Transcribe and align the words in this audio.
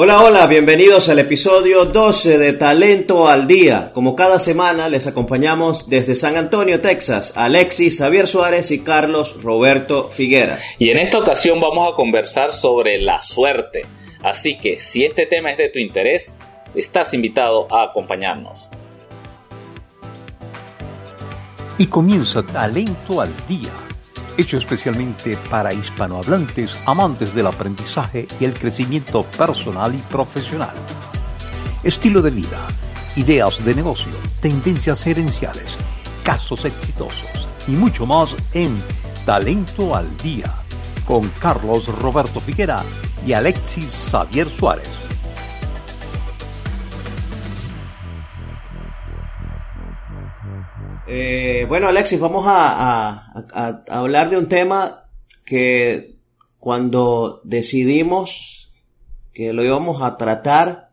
Hola, 0.00 0.22
hola, 0.22 0.46
bienvenidos 0.46 1.08
al 1.08 1.18
episodio 1.18 1.84
12 1.86 2.38
de 2.38 2.52
Talento 2.52 3.26
al 3.26 3.48
Día. 3.48 3.90
Como 3.92 4.14
cada 4.14 4.38
semana 4.38 4.88
les 4.88 5.08
acompañamos 5.08 5.90
desde 5.90 6.14
San 6.14 6.36
Antonio, 6.36 6.80
Texas, 6.80 7.32
Alexis 7.34 7.98
Javier 7.98 8.28
Suárez 8.28 8.70
y 8.70 8.84
Carlos 8.84 9.42
Roberto 9.42 10.08
Figuera. 10.08 10.60
Y 10.78 10.90
en 10.90 10.98
esta 10.98 11.18
ocasión 11.18 11.58
vamos 11.58 11.92
a 11.92 11.96
conversar 11.96 12.52
sobre 12.52 13.02
la 13.02 13.20
suerte. 13.20 13.86
Así 14.22 14.56
que 14.56 14.78
si 14.78 15.04
este 15.04 15.26
tema 15.26 15.50
es 15.50 15.58
de 15.58 15.68
tu 15.68 15.80
interés, 15.80 16.32
estás 16.76 17.12
invitado 17.12 17.66
a 17.68 17.82
acompañarnos. 17.82 18.70
Y 21.76 21.86
comienza 21.88 22.46
Talento 22.46 23.20
al 23.20 23.34
Día 23.48 23.87
hecho 24.38 24.56
especialmente 24.56 25.36
para 25.50 25.74
hispanohablantes 25.74 26.78
amantes 26.86 27.34
del 27.34 27.48
aprendizaje 27.48 28.26
y 28.40 28.44
el 28.44 28.54
crecimiento 28.54 29.24
personal 29.24 29.94
y 29.94 29.98
profesional. 29.98 30.74
Estilo 31.82 32.22
de 32.22 32.30
vida, 32.30 32.58
ideas 33.16 33.62
de 33.64 33.74
negocio, 33.74 34.12
tendencias 34.40 35.02
gerenciales, 35.02 35.76
casos 36.22 36.64
exitosos 36.64 37.48
y 37.66 37.72
mucho 37.72 38.06
más 38.06 38.34
en 38.54 38.80
Talento 39.26 39.94
al 39.94 40.16
Día 40.18 40.54
con 41.04 41.28
Carlos 41.40 41.88
Roberto 41.88 42.40
Figuera 42.40 42.82
y 43.26 43.32
Alexis 43.32 44.08
Xavier 44.10 44.48
Suárez. 44.48 45.07
Eh, 51.10 51.64
bueno, 51.66 51.88
Alexis, 51.88 52.20
vamos 52.20 52.44
a, 52.46 53.32
hablar 53.88 54.28
de 54.28 54.36
un 54.36 54.46
tema 54.46 55.08
que 55.42 56.18
cuando 56.58 57.40
decidimos 57.44 58.70
que 59.32 59.54
lo 59.54 59.64
íbamos 59.64 60.02
a 60.02 60.18
tratar, 60.18 60.90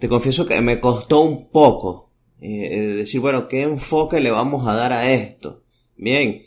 te 0.00 0.08
confieso 0.08 0.44
que 0.44 0.60
me 0.60 0.80
costó 0.80 1.20
un 1.20 1.50
poco 1.50 2.10
eh, 2.40 2.94
decir, 2.96 3.20
bueno, 3.20 3.46
¿qué 3.46 3.62
enfoque 3.62 4.18
le 4.18 4.32
vamos 4.32 4.66
a 4.66 4.74
dar 4.74 4.92
a 4.92 5.08
esto? 5.08 5.62
Bien, 5.96 6.42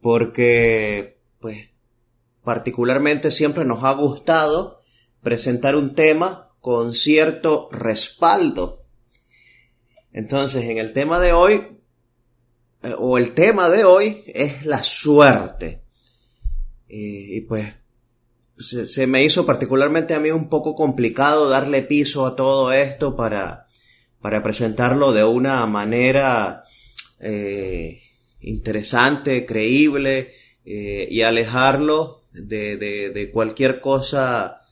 porque 0.00 1.18
pues 1.40 1.70
particularmente 2.44 3.32
siempre 3.32 3.64
nos 3.64 3.82
ha 3.82 3.92
gustado 3.92 4.82
presentar 5.20 5.74
un 5.74 5.96
tema 5.96 6.52
con 6.60 6.94
cierto 6.94 7.68
respaldo. 7.72 8.84
Entonces, 10.12 10.66
en 10.66 10.78
el 10.78 10.92
tema 10.92 11.18
de 11.18 11.32
hoy 11.32 11.74
eh, 12.84 12.94
o 12.98 13.18
el 13.18 13.34
tema 13.34 13.68
de 13.68 13.84
hoy 13.84 14.24
es 14.26 14.66
la 14.66 14.82
suerte. 14.82 15.82
y 16.88 17.40
pues 17.42 17.74
se, 18.58 19.06
me 19.06 19.24
hizo 19.24 19.44
particularmente 19.44 20.14
a 20.14 20.20
mí 20.20 20.30
un 20.30 20.48
poco 20.48 20.74
complicado 20.74 21.48
darle 21.48 21.82
piso 21.82 22.24
a 22.24 22.36
todo 22.36 22.72
esto 22.72 23.16
para, 23.16 23.66
para 24.20 24.42
presentarlo 24.42 25.12
de 25.12 25.24
una 25.24 25.66
manera 25.66 26.62
eh, 27.18 28.00
interesante, 28.40 29.44
creíble 29.44 30.32
eh, 30.64 31.08
y 31.10 31.22
alejarlo 31.22 32.22
de, 32.32 32.76
de, 32.76 33.30
cualquier 33.30 33.80
cosa 33.80 34.62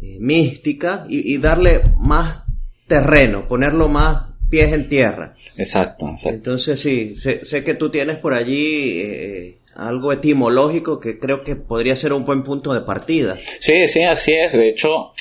mística 0.00 1.04
y, 1.08 1.34
y 1.34 1.38
darle 1.38 1.82
más 1.98 2.42
terreno, 2.86 3.48
ponerlo 3.48 3.88
más 3.88 4.27
pies 4.50 4.72
en 4.72 4.88
tierra. 4.88 5.34
Exacto, 5.56 6.06
Entonces 6.24 6.80
sí, 6.80 7.16
sé, 7.16 7.64
que 7.64 7.74
tú 7.74 7.90
tienes 7.90 8.18
por 8.18 8.34
allí 8.34 9.00
eh, 9.00 9.58
algo 9.74 10.12
etimológico 10.12 11.00
que 11.00 11.18
creo 11.18 11.42
que 11.42 11.56
podría 11.56 11.96
ser 11.96 12.12
un 12.12 12.24
buen 12.24 12.42
punto 12.42 12.72
de 12.72 12.80
partida. 12.80 13.38
Sí, 13.60 13.88
sí, 13.88 14.02
así 14.02 14.32
es. 14.34 14.52
De 14.52 14.68
hecho, 14.68 15.12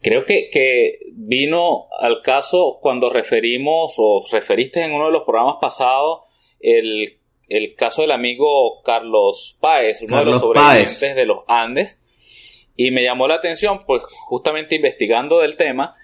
creo 0.00 0.24
que, 0.24 0.48
que 0.50 0.98
vino 1.12 1.86
al 2.00 2.22
caso 2.22 2.78
cuando 2.80 3.10
referimos 3.10 3.94
o 3.98 4.24
referiste 4.30 4.82
en 4.82 4.92
uno 4.92 5.06
de 5.06 5.12
los 5.12 5.24
programas 5.24 5.56
pasados 5.60 6.20
el, 6.60 7.18
caso 7.76 8.02
del 8.02 8.12
amigo 8.12 8.82
Carlos 8.82 9.56
Páez, 9.60 10.02
uno 10.02 10.18
de 10.18 10.24
los 10.24 10.40
sobrevivientes 10.40 11.14
de 11.14 11.26
los 11.26 11.38
Andes. 11.46 12.00
Y 12.76 12.90
me 12.90 13.02
llamó 13.02 13.26
la 13.26 13.36
atención, 13.36 13.84
pues 13.86 14.02
justamente 14.04 14.76
investigando 14.76 15.38
del 15.38 15.56
tema, 15.56 15.94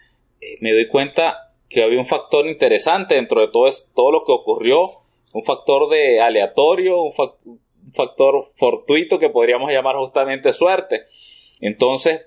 eh, 0.40 0.56
me 0.60 0.72
doy 0.72 0.88
cuenta 0.88 1.51
que 1.72 1.82
había 1.82 1.98
un 1.98 2.06
factor 2.06 2.46
interesante 2.46 3.14
dentro 3.14 3.40
de 3.40 3.48
todo, 3.48 3.68
todo 3.94 4.12
lo 4.12 4.24
que 4.24 4.32
ocurrió, 4.32 4.90
un 5.32 5.42
factor 5.42 5.88
de 5.88 6.20
aleatorio, 6.20 7.02
un, 7.02 7.12
factor 7.94 8.52
fortuito 8.56 9.18
que 9.18 9.28
podríamos 9.28 9.72
llamar 9.72 9.96
justamente 9.96 10.52
suerte. 10.52 11.02
Entonces, 11.60 12.22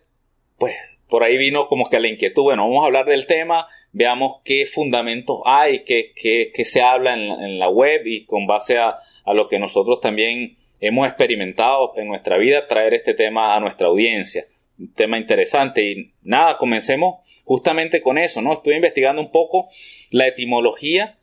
pues 0.57 0.75
por 1.09 1.23
ahí 1.23 1.37
vino 1.37 1.67
como 1.67 1.85
que 1.85 1.99
la 1.99 2.09
inquietud, 2.09 2.43
bueno, 2.43 2.63
vamos 2.63 2.83
a 2.83 2.87
hablar 2.87 3.05
del 3.05 3.25
tema, 3.27 3.67
veamos 3.91 4.41
qué 4.43 4.65
fundamentos 4.65 5.39
hay, 5.45 5.83
qué, 5.83 6.11
qué, 6.15 6.65
se 6.65 6.81
habla 6.81 7.13
en 7.13 7.59
la, 7.59 7.69
web 7.69 8.01
y 8.05 8.25
con 8.25 8.47
base 8.47 8.77
a, 8.77 8.97
a 9.23 9.33
lo 9.33 9.47
que 9.47 9.59
nosotros 9.59 10.01
también 10.01 10.57
hemos 10.79 11.07
experimentado 11.07 11.93
en 11.95 12.07
nuestra 12.07 12.37
vida, 12.37 12.67
traer 12.67 12.95
este 12.95 13.13
tema 13.13 13.55
a 13.55 13.59
nuestra 13.59 13.87
audiencia. 13.87 14.45
Un 14.77 14.93
tema 14.93 15.17
interesante 15.17 15.83
y 15.83 16.11
nada, 16.21 16.57
comencemos 16.57 17.24
justamente 17.45 18.01
con 18.01 18.17
eso, 18.17 18.41
¿no? 18.41 18.53
Estoy 18.53 18.75
investigando 18.75 19.21
un 19.21 19.31
poco 19.31 19.69
la 20.09 20.27
etimología 20.27 21.17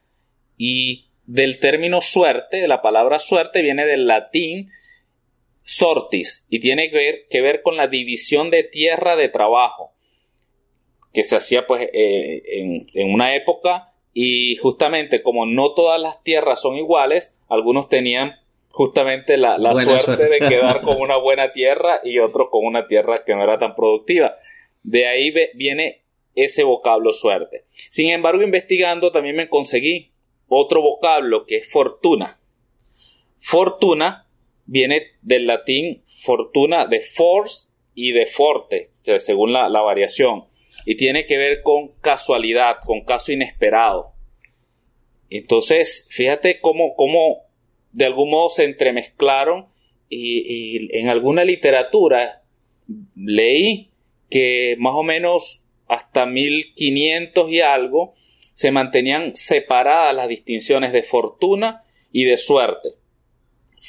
y 0.57 1.07
del 1.27 1.59
término 1.59 2.01
suerte, 2.01 2.61
de 2.61 2.69
la 2.69 2.81
palabra 2.81 3.19
suerte, 3.19 3.63
viene 3.63 3.85
del 3.85 4.07
latín 4.07 4.69
sortis 5.63 6.45
y 6.49 6.61
tiene 6.61 6.91
que 6.91 6.97
ver, 6.97 7.15
que 7.29 7.41
ver 7.41 7.63
con 7.63 7.77
la 7.77 7.87
división 7.87 8.51
de 8.51 8.65
tierra 8.65 9.17
de 9.17 9.29
trabajo 9.29 9.93
que 11.13 11.23
se 11.23 11.37
hacía 11.37 11.67
pues 11.67 11.89
eh, 11.93 12.43
en, 12.95 13.13
una 13.13 13.37
época 13.37 13.93
y 14.15 14.57
justamente 14.57 15.23
como 15.23 15.47
no 15.47 15.75
todas 15.75 16.01
las 16.01 16.23
tierras 16.23 16.61
son 16.61 16.77
iguales, 16.77 17.35
algunos 17.49 17.89
tenían 17.89 18.37
justamente 18.71 19.37
la, 19.37 19.57
suerte, 19.73 19.99
suerte, 19.99 20.29
de 20.29 20.39
quedar 20.39 20.81
con 20.83 21.01
una 21.01 21.17
buena 21.17 21.53
tierra 21.53 22.01
y 22.03 22.19
otros 22.19 22.49
con 22.51 22.65
una 22.65 22.87
tierra 22.87 23.25
que 23.25 23.35
no 23.35 23.43
era 23.43 23.59
tan 23.59 23.75
productiva. 23.75 24.37
De 24.83 25.07
ahí 25.07 25.33
viene 25.55 26.02
ese 26.35 26.63
vocablo 26.63 27.13
suerte. 27.13 27.65
Sin 27.73 28.11
embargo, 28.11 28.43
investigando 28.43 29.13
también 29.13 29.37
me 29.37 29.49
conseguí 29.49 30.13
otro 30.49 30.83
vocablo 30.83 31.47
que 31.47 31.59
es 31.59 31.71
fortuna. 31.71 32.41
Fortuna 33.39 34.29
viene 34.67 35.03
del 35.23 35.47
latín 35.47 36.03
fortuna 36.25 36.87
de 36.87 37.01
force 37.01 37.71
y 37.95 38.13
de 38.13 38.27
forte, 38.27 38.91
según 39.19 39.53
la, 39.53 39.69
variación, 39.69 40.45
y 40.87 40.97
tiene 40.97 41.27
que 41.27 41.37
ver 41.37 41.63
con 41.63 41.89
casualidad, 42.01 42.77
con 42.85 43.05
caso 43.05 43.33
inesperado. 43.33 44.13
Entonces, 45.29 46.07
fíjate 46.11 46.61
cómo, 46.61 46.95
cómo 46.95 47.43
de 47.93 48.07
algún 48.07 48.31
modo 48.31 48.49
se 48.49 48.65
entremezclaron 48.65 49.67
y, 50.09 50.45
y 50.47 50.99
en 50.99 51.09
alguna 51.09 51.45
literatura 51.45 52.43
leí 53.17 53.91
que 54.31 54.77
más 54.79 54.95
o 54.95 55.03
menos 55.03 55.65
hasta 55.93 56.25
1500 56.25 57.51
y 57.51 57.61
algo, 57.61 58.15
se 58.55 58.71
mantenían 58.71 59.37
separadas 59.37 60.15
las 60.15 60.27
distinciones 60.27 60.91
de 60.93 61.03
fortuna 61.03 61.85
y 62.11 62.25
de 62.25 62.39
suerte. 62.39 62.95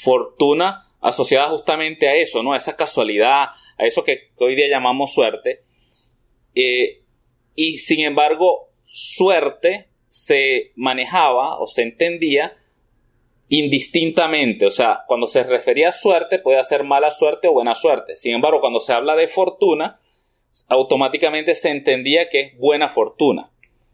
Fortuna 0.03 0.89
asociada 0.99 1.49
justamente 1.49 2.09
a 2.09 2.15
eso, 2.15 2.43
¿no? 2.43 2.51
A 2.51 2.57
esa 2.57 2.75
casualidad, 2.75 3.43
a 3.77 3.85
eso 3.85 4.03
que, 4.03 4.31
hoy 4.39 4.55
día 4.55 4.67
llamamos 4.69 5.13
suerte. 5.13 5.63
Eh, 6.55 7.03
y 7.55 7.77
sin 7.77 8.01
embargo, 8.01 8.71
suerte 8.83 9.87
se 10.09 10.73
manejaba 10.75 11.57
o 11.59 11.67
se 11.67 11.83
entendía 11.83 12.57
indistintamente. 13.47 14.65
O 14.65 14.71
sea, 14.71 15.03
cuando 15.07 15.27
se 15.27 15.43
refería 15.43 15.89
a 15.89 15.93
suerte, 15.93 16.39
puede 16.39 16.61
ser 16.65 16.83
mala 16.83 17.11
suerte 17.11 17.47
o 17.47 17.53
buena 17.53 17.75
suerte. 17.75 18.17
Sin 18.17 18.33
embargo, 18.35 18.59
cuando 18.59 18.81
se 18.81 18.91
habla 18.91 19.15
de 19.15 19.29
fortuna, 19.29 20.01
automáticamente 20.67 21.55
se 21.55 21.69
entendía 21.69 22.29
que 22.29 22.41
es 22.41 22.57
buena 22.57 22.89
fortuna, 22.89 23.49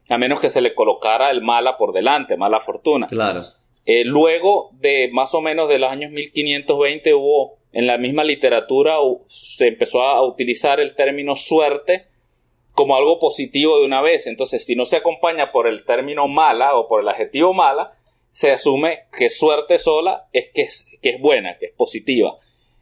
a 0.09 0.17
menos 0.17 0.39
que 0.39 0.49
se 0.49 0.61
le 0.61 0.73
colocara 0.73 1.31
el 1.31 1.41
mala 1.41 1.77
por 1.77 1.93
delante, 1.93 2.37
mala 2.37 2.61
fortuna. 2.61 3.07
Claro. 3.07 3.41
Eh, 3.85 4.03
luego 4.05 4.69
de 4.73 5.09
más 5.11 5.33
o 5.33 5.41
menos 5.41 5.69
de 5.69 5.79
los 5.79 5.89
años 5.89 6.11
1520 6.11 7.13
hubo 7.13 7.59
en 7.71 7.87
la 7.87 7.97
misma 7.97 8.23
literatura 8.23 8.95
se 9.27 9.67
empezó 9.67 10.01
a 10.01 10.25
utilizar 10.25 10.79
el 10.79 10.95
término 10.95 11.35
suerte 11.35 12.07
como 12.73 12.95
algo 12.95 13.19
positivo 13.19 13.79
de 13.79 13.85
una 13.85 14.01
vez. 14.01 14.25
Entonces, 14.27 14.65
si 14.65 14.75
no 14.75 14.85
se 14.85 14.97
acompaña 14.97 15.51
por 15.51 15.67
el 15.67 15.85
término 15.85 16.27
mala 16.27 16.75
o 16.75 16.87
por 16.87 17.01
el 17.01 17.09
adjetivo 17.09 17.53
mala, 17.53 17.93
se 18.29 18.51
asume 18.51 19.05
que 19.17 19.29
suerte 19.29 19.77
sola 19.77 20.27
es 20.33 20.49
que 20.53 20.63
es, 20.63 20.87
que 21.01 21.09
es 21.09 21.21
buena, 21.21 21.57
que 21.57 21.67
es 21.67 21.73
positiva, 21.73 22.37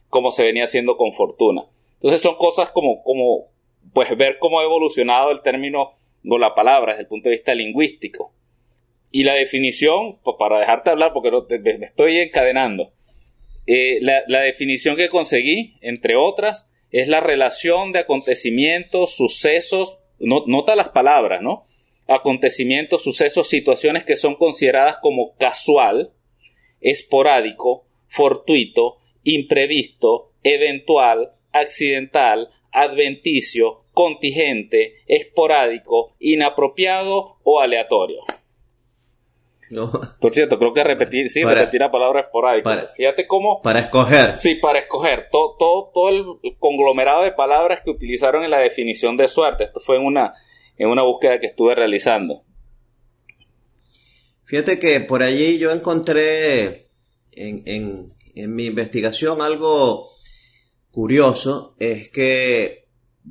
como 0.10 0.32
se 0.32 0.44
venía 0.44 0.66
haciendo 0.66 0.98
con 0.98 1.14
fortuna. 1.14 1.66
Entonces 1.96 2.22
son 2.22 2.36
cosas 2.36 2.72
como, 2.72 3.04
como 3.04 3.48
pues 3.94 4.16
ver 4.18 4.38
cómo 4.40 4.60
ha 4.60 4.64
evolucionado 4.64 5.32
el 5.32 5.42
término 5.42 5.94
o 6.28 6.38
la 6.38 6.54
palabra 6.56 6.94
desde 6.94 7.04
el 7.04 7.08
punto 7.08 7.30
de 7.30 7.36
vista 7.36 7.54
lingüístico. 7.54 8.34
Y 9.12 9.24
la 9.24 9.34
definición, 9.34 10.20
pues 10.24 10.36
para 10.38 10.60
dejarte 10.60 10.90
hablar, 10.90 11.14
porque 11.14 11.32
me 11.32 11.86
estoy 11.86 12.18
encadenando, 12.18 12.92
eh, 13.66 14.00
la, 14.02 14.42
definición 14.42 14.96
que 14.96 15.10
conseguí, 15.10 15.76
entre 15.82 16.16
otras, 16.16 16.70
es 16.90 17.10
la 17.10 17.20
relación 17.20 17.92
de 17.92 18.00
acontecimientos, 18.00 19.16
sucesos, 19.16 19.98
nota 20.20 20.76
las 20.78 20.90
palabras, 20.90 21.42
¿no? 21.42 21.66
Acontecimientos, 22.08 23.04
sucesos, 23.04 23.50
situaciones 23.50 24.06
que 24.06 24.16
son 24.16 24.36
consideradas 24.36 24.98
como 25.02 25.36
casual, 25.36 26.12
esporádico, 26.80 27.86
fortuito, 28.08 29.00
imprevisto, 29.24 30.32
eventual, 30.44 31.34
accidental, 31.60 32.50
adventicio, 32.72 33.84
contingente, 33.94 34.98
esporádico, 35.08 36.16
inapropiado 36.20 37.38
o 37.44 37.60
aleatorio. 37.60 38.22
Por 40.22 40.34
cierto, 40.34 40.58
creo 40.58 40.74
que 40.74 40.84
repetir, 40.84 41.30
sí, 41.30 41.44
repetir 41.44 41.82
la 41.82 41.92
palabra 41.92 42.22
esporádico. 42.22 42.70
Fíjate 42.96 43.28
cómo. 43.28 43.62
Para 43.62 43.80
escoger. 43.82 44.38
Sí, 44.38 44.56
para 44.56 44.80
escoger. 44.80 45.28
Todo, 45.32 45.56
todo, 45.58 45.92
todo 45.94 46.10
el 46.10 46.58
conglomerado 46.58 47.24
de 47.24 47.34
palabras 47.34 47.82
que 47.84 47.90
utilizaron 47.90 48.44
en 48.44 48.52
la 48.52 48.60
definición 48.60 49.18
de 49.18 49.28
suerte. 49.28 49.66
Esto 49.66 49.80
fue 49.80 49.98
en 49.98 50.06
una, 50.06 50.34
en 50.78 50.88
una 50.88 51.04
búsqueda 51.04 51.40
que 51.40 51.48
estuve 51.48 51.76
realizando. 51.76 52.44
Fíjate 54.46 54.80
que 54.80 55.02
por 55.02 55.24
allí 55.24 55.60
yo 55.60 55.72
encontré 55.72 56.86
en, 57.34 57.64
en, 57.66 58.08
en 58.36 58.56
mi 58.56 58.68
investigación 58.68 59.42
algo 59.42 60.10
curioso. 60.98 61.76
Es 61.78 62.10
que 62.10 62.88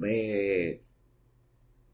eh, 0.06 0.82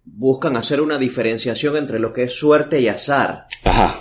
buscan 0.05 0.59
hacer 0.59 0.83
una 0.83 0.99
diferenciación 0.99 1.79
entre 1.79 1.99
lo 1.99 2.13
que 2.13 2.25
es 2.25 2.35
suerte 2.35 2.79
y 2.79 2.89
azar. 2.89 3.47
Ajá. 3.65 3.99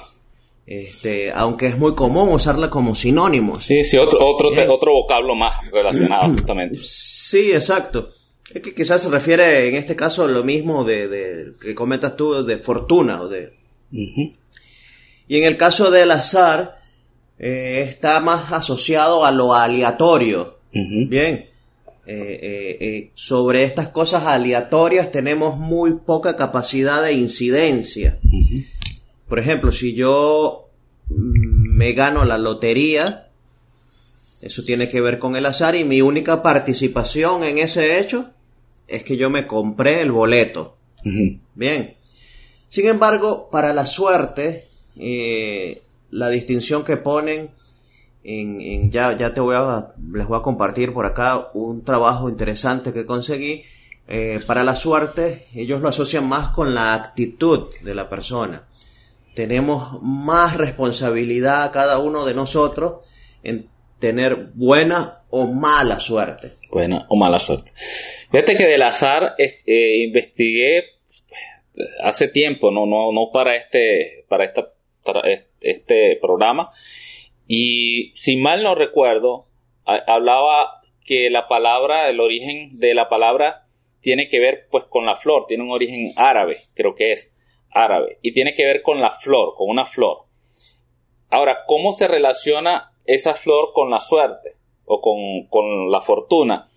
Este, 0.65 1.31
aunque 1.31 1.67
es 1.67 1.77
muy 1.77 1.95
común 1.95 2.27
usarla 2.27 2.69
como 2.69 2.93
sinónimo. 2.93 3.57
Sí, 3.61 3.85
sí, 3.85 3.97
otro, 3.97 4.19
otro, 4.21 4.53
eh. 4.53 4.67
otro 4.67 4.91
vocablo 4.91 5.33
más 5.33 5.71
relacionado 5.71 6.23
justamente. 6.33 6.77
Sí, 6.83 7.53
exacto. 7.53 8.09
Es 8.53 8.61
que 8.61 8.75
quizás 8.75 9.01
se 9.01 9.09
refiere 9.09 9.69
en 9.69 9.75
este 9.75 9.95
caso 9.95 10.25
a 10.25 10.27
lo 10.27 10.43
mismo 10.43 10.83
de, 10.83 11.53
que 11.61 11.73
comentas 11.73 12.17
tú 12.17 12.43
de 12.43 12.57
fortuna 12.57 13.21
o 13.21 13.29
de... 13.29 13.53
Y 13.91 15.37
en 15.37 15.45
el 15.45 15.55
caso 15.55 15.89
del 15.89 16.11
azar 16.11 16.79
eh, 17.39 17.85
está 17.87 18.19
más 18.19 18.51
asociado 18.51 19.23
a 19.23 19.31
lo 19.31 19.53
aleatorio. 19.53 20.59
Bien. 20.73 21.50
Eh, 22.13 23.11
sobre 23.13 23.63
estas 23.63 23.89
cosas 23.89 24.23
aleatorias 24.23 25.11
tenemos 25.11 25.57
muy 25.57 25.95
poca 26.05 26.35
capacidad 26.35 27.03
de 27.03 27.13
incidencia. 27.13 28.19
Por 29.27 29.39
ejemplo, 29.39 29.71
si 29.71 29.93
yo 29.93 30.69
me 31.07 31.93
gano 31.93 32.25
la 32.25 32.37
lotería, 32.37 33.29
eso 34.41 34.63
tiene 34.63 34.89
que 34.89 35.01
ver 35.01 35.19
con 35.19 35.35
el 35.35 35.45
azar 35.45 35.75
y 35.75 35.83
mi 35.83 36.01
única 36.01 36.41
participación 36.41 37.43
en 37.43 37.59
ese 37.59 37.99
hecho 37.99 38.31
es 38.87 39.03
que 39.03 39.17
yo 39.17 39.29
me 39.29 39.47
compré 39.47 40.01
el 40.01 40.11
boleto. 40.11 40.77
Bien. 41.55 41.95
Sin 42.69 42.87
embargo, 42.87 43.49
para 43.51 43.73
la 43.73 43.85
suerte, 43.85 44.67
eh, 44.97 45.81
la 46.09 46.29
distinción 46.29 46.83
que 46.83 46.97
ponen 46.97 47.51
en, 48.23 48.91
ya, 48.91 49.15
ya 49.17 49.33
te 49.33 49.41
voy 49.41 49.55
a, 49.55 49.89
les 50.13 50.27
voy 50.27 50.39
a 50.39 50.43
compartir 50.43 50.93
por 50.93 51.05
acá 51.05 51.49
un 51.53 51.83
trabajo 51.83 52.29
interesante 52.29 52.93
que 52.93 53.05
conseguí. 53.05 53.63
Eh, 54.07 54.39
para 54.45 54.63
la 54.63 54.75
suerte, 54.75 55.47
ellos 55.53 55.81
lo 55.81 55.87
asocian 55.87 56.27
más 56.27 56.49
con 56.49 56.73
la 56.73 56.93
actitud 56.93 57.67
de 57.83 57.95
la 57.95 58.09
persona 58.09 58.67
tenemos 59.33 60.01
más 60.01 60.57
responsabilidad 60.57 61.71
cada 61.71 61.99
uno 61.99 62.25
de 62.25 62.33
nosotros 62.33 63.05
en 63.43 63.67
tener 63.99 64.49
buena 64.53 65.21
o 65.29 65.47
mala 65.47 65.99
suerte. 65.99 66.53
Buena 66.69 67.05
o 67.09 67.15
mala 67.15 67.39
suerte. 67.39 67.71
Fíjate 68.31 68.57
que 68.57 68.65
del 68.65 68.81
azar 68.81 69.35
eh, 69.37 69.97
investigué 70.03 70.83
hace 72.03 72.27
tiempo, 72.27 72.71
no, 72.71 72.85
no, 72.85 73.11
no 73.11 73.29
para 73.31 73.55
este, 73.55 74.25
para 74.27 74.45
esta, 74.45 74.67
este 75.61 76.17
programa. 76.21 76.69
Y 77.53 78.11
si 78.13 78.37
mal 78.37 78.63
no 78.63 78.75
recuerdo, 78.75 79.45
hablaba 79.83 80.79
que 81.03 81.29
la 81.29 81.49
palabra, 81.49 82.07
el 82.07 82.21
origen 82.21 82.79
de 82.79 82.93
la 82.93 83.09
palabra 83.09 83.67
tiene 83.99 84.29
que 84.29 84.39
ver 84.39 84.67
pues 84.71 84.85
con 84.85 85.05
la 85.05 85.17
flor, 85.17 85.47
tiene 85.49 85.65
un 85.65 85.71
origen 85.71 86.13
árabe, 86.15 86.59
creo 86.75 86.95
que 86.95 87.11
es 87.11 87.35
árabe 87.69 88.19
y 88.21 88.31
tiene 88.31 88.55
que 88.55 88.63
ver 88.63 88.81
con 88.81 89.01
la 89.01 89.15
flor, 89.15 89.55
con 89.57 89.69
una 89.69 89.85
flor. 89.85 90.19
Ahora, 91.29 91.65
¿cómo 91.67 91.91
se 91.91 92.07
relaciona 92.07 92.93
esa 93.03 93.33
flor 93.33 93.73
con 93.73 93.89
la 93.89 93.99
suerte 93.99 94.51
o 94.85 95.01
con, 95.01 95.91
la 95.91 95.99
fortuna? 95.99 96.71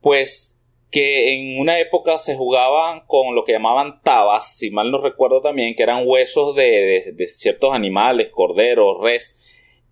Pues 0.00 0.60
que 0.90 1.36
en 1.36 1.60
una 1.60 1.78
época 1.78 2.18
se 2.18 2.34
jugaban 2.34 3.02
con 3.06 3.36
lo 3.36 3.44
que 3.44 3.52
llamaban 3.52 4.02
tabas, 4.02 4.56
si 4.56 4.72
mal 4.72 4.90
no 4.90 5.00
recuerdo 5.00 5.40
también, 5.40 5.76
que 5.76 5.84
eran 5.84 6.02
huesos 6.04 6.56
de, 6.56 7.14
ciertos 7.28 7.72
animales, 7.72 8.30
corderos, 8.30 9.00
res, 9.00 9.36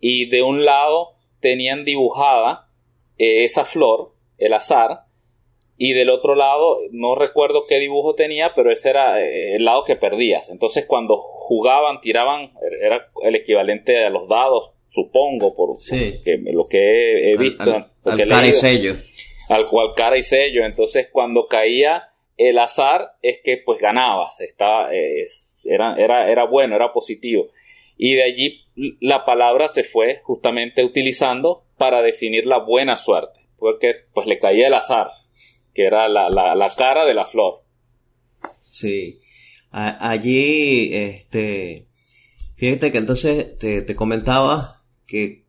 y 0.00 0.28
de 0.28 0.42
un 0.42 0.64
lado 0.64 1.14
tenían 1.40 1.84
dibujada 1.84 2.68
eh, 3.18 3.44
esa 3.44 3.64
flor, 3.64 4.12
el 4.38 4.52
azar, 4.54 5.04
y 5.76 5.92
del 5.92 6.10
otro 6.10 6.34
lado 6.34 6.78
no 6.92 7.14
recuerdo 7.14 7.64
qué 7.68 7.78
dibujo 7.78 8.14
tenía, 8.14 8.52
pero 8.54 8.70
ese 8.70 8.90
era 8.90 9.20
eh, 9.20 9.56
el 9.56 9.64
lado 9.64 9.84
que 9.84 9.96
perdías. 9.96 10.50
Entonces 10.50 10.86
cuando 10.86 11.16
jugaban, 11.18 12.00
tiraban, 12.00 12.52
era 12.80 13.08
el 13.22 13.34
equivalente 13.34 14.04
a 14.04 14.10
los 14.10 14.28
dados, 14.28 14.70
supongo, 14.88 15.54
por, 15.54 15.70
lo 15.70 16.68
que 16.68 17.32
he, 17.32 17.36
visto. 17.36 17.74
Al, 18.04 18.28
cara 18.28 18.46
y 18.46 18.52
sello. 18.52 18.94
Al 19.48 19.68
cual 19.68 19.94
cara 19.96 20.16
y 20.16 20.22
sello. 20.22 20.64
Entonces 20.64 21.08
cuando 21.10 21.46
caía 21.46 22.10
el 22.36 22.58
azar 22.58 23.12
es 23.22 23.40
que 23.42 23.58
pues 23.64 23.80
ganabas, 23.80 24.40
estaba, 24.40 24.90
era, 24.92 25.96
era, 25.96 26.30
era 26.30 26.44
bueno, 26.46 26.76
era 26.76 26.92
positivo. 26.92 27.48
Y 27.96 28.14
de 28.14 28.22
allí 28.22 28.63
la 28.76 29.24
palabra 29.24 29.68
se 29.68 29.84
fue 29.84 30.20
justamente 30.24 30.84
utilizando 30.84 31.64
para 31.78 32.02
definir 32.02 32.46
la 32.46 32.58
buena 32.58 32.96
suerte, 32.96 33.48
porque 33.58 33.92
pues 34.12 34.26
le 34.26 34.38
caía 34.38 34.68
el 34.68 34.74
azar, 34.74 35.08
que 35.72 35.84
era 35.84 36.08
la, 36.08 36.28
la, 36.28 36.72
cara 36.76 37.04
de 37.04 37.14
la 37.14 37.24
flor. 37.24 37.62
Sí. 38.68 39.20
allí, 39.70 40.90
este, 40.92 41.86
fíjate 42.56 42.90
que 42.90 42.98
entonces 42.98 43.58
te, 43.58 43.96
comentaba 43.96 44.82
que 45.06 45.44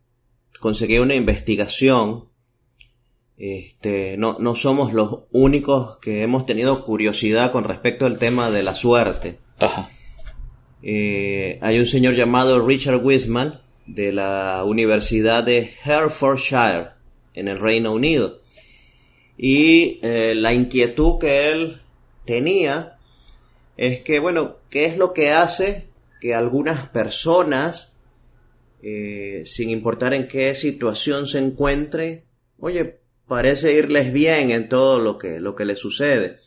conseguí 0.60 0.98
una 0.98 1.14
investigación. 1.14 2.28
Este, 3.38 4.16
no, 4.16 4.36
no 4.38 4.54
somos 4.54 4.94
los 4.94 5.24
únicos 5.30 5.98
que 5.98 6.22
hemos 6.22 6.46
tenido 6.46 6.82
curiosidad 6.82 7.52
con 7.52 7.64
respecto 7.64 8.06
al 8.06 8.18
tema 8.18 8.50
de 8.50 8.62
la 8.62 8.74
suerte. 8.74 9.38
Ajá. 9.58 9.90
Eh, 10.82 11.58
hay 11.62 11.78
un 11.78 11.86
señor 11.86 12.14
llamado 12.14 12.64
Richard 12.64 13.04
Wiseman 13.04 13.60
de 13.86 14.12
la 14.12 14.62
Universidad 14.64 15.44
de 15.44 15.72
Hertfordshire 15.84 16.88
en 17.34 17.48
el 17.48 17.58
Reino 17.58 17.92
Unido 17.92 18.40
y 19.38 19.98
eh, 20.02 20.34
la 20.34 20.54
inquietud 20.54 21.18
que 21.18 21.50
él 21.50 21.80
tenía 22.24 22.96
es 23.76 24.00
que, 24.00 24.18
bueno, 24.18 24.56
¿qué 24.70 24.86
es 24.86 24.96
lo 24.96 25.12
que 25.12 25.30
hace 25.30 25.86
que 26.20 26.34
algunas 26.34 26.88
personas, 26.88 27.94
eh, 28.82 29.42
sin 29.44 29.68
importar 29.68 30.14
en 30.14 30.26
qué 30.26 30.54
situación 30.54 31.26
se 31.28 31.38
encuentre, 31.38 32.24
oye, 32.58 33.00
parece 33.28 33.74
irles 33.74 34.12
bien 34.12 34.50
en 34.50 34.68
todo 34.68 34.98
lo 34.98 35.18
que, 35.18 35.40
lo 35.40 35.54
que 35.54 35.66
les 35.66 35.78
sucede? 35.78 36.38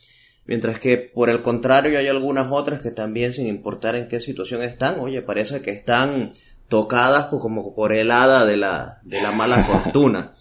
Mientras 0.46 0.80
que 0.80 0.98
por 0.98 1.30
el 1.30 1.42
contrario 1.42 2.00
hay 2.00 2.08
algunas 2.08 2.52
otras 2.52 2.82
que 2.82 2.92
también 2.92 3.34
sin 3.34 3.46
importar 3.48 3.96
en 3.96 4.08
qué 4.08 4.20
situación 4.20 4.64
están, 4.64 5.00
oye, 5.00 5.22
parece 5.22 5.62
que 5.62 5.72
están 5.72 6.34
tocadas 6.68 7.26
como 7.26 7.76
por 7.76 7.94
el 7.94 8.12
hada 8.12 8.46
de 8.46 8.58
la, 8.58 9.00
de 9.04 9.22
la 9.22 9.32
mala 9.32 9.64
fortuna. 9.64 10.36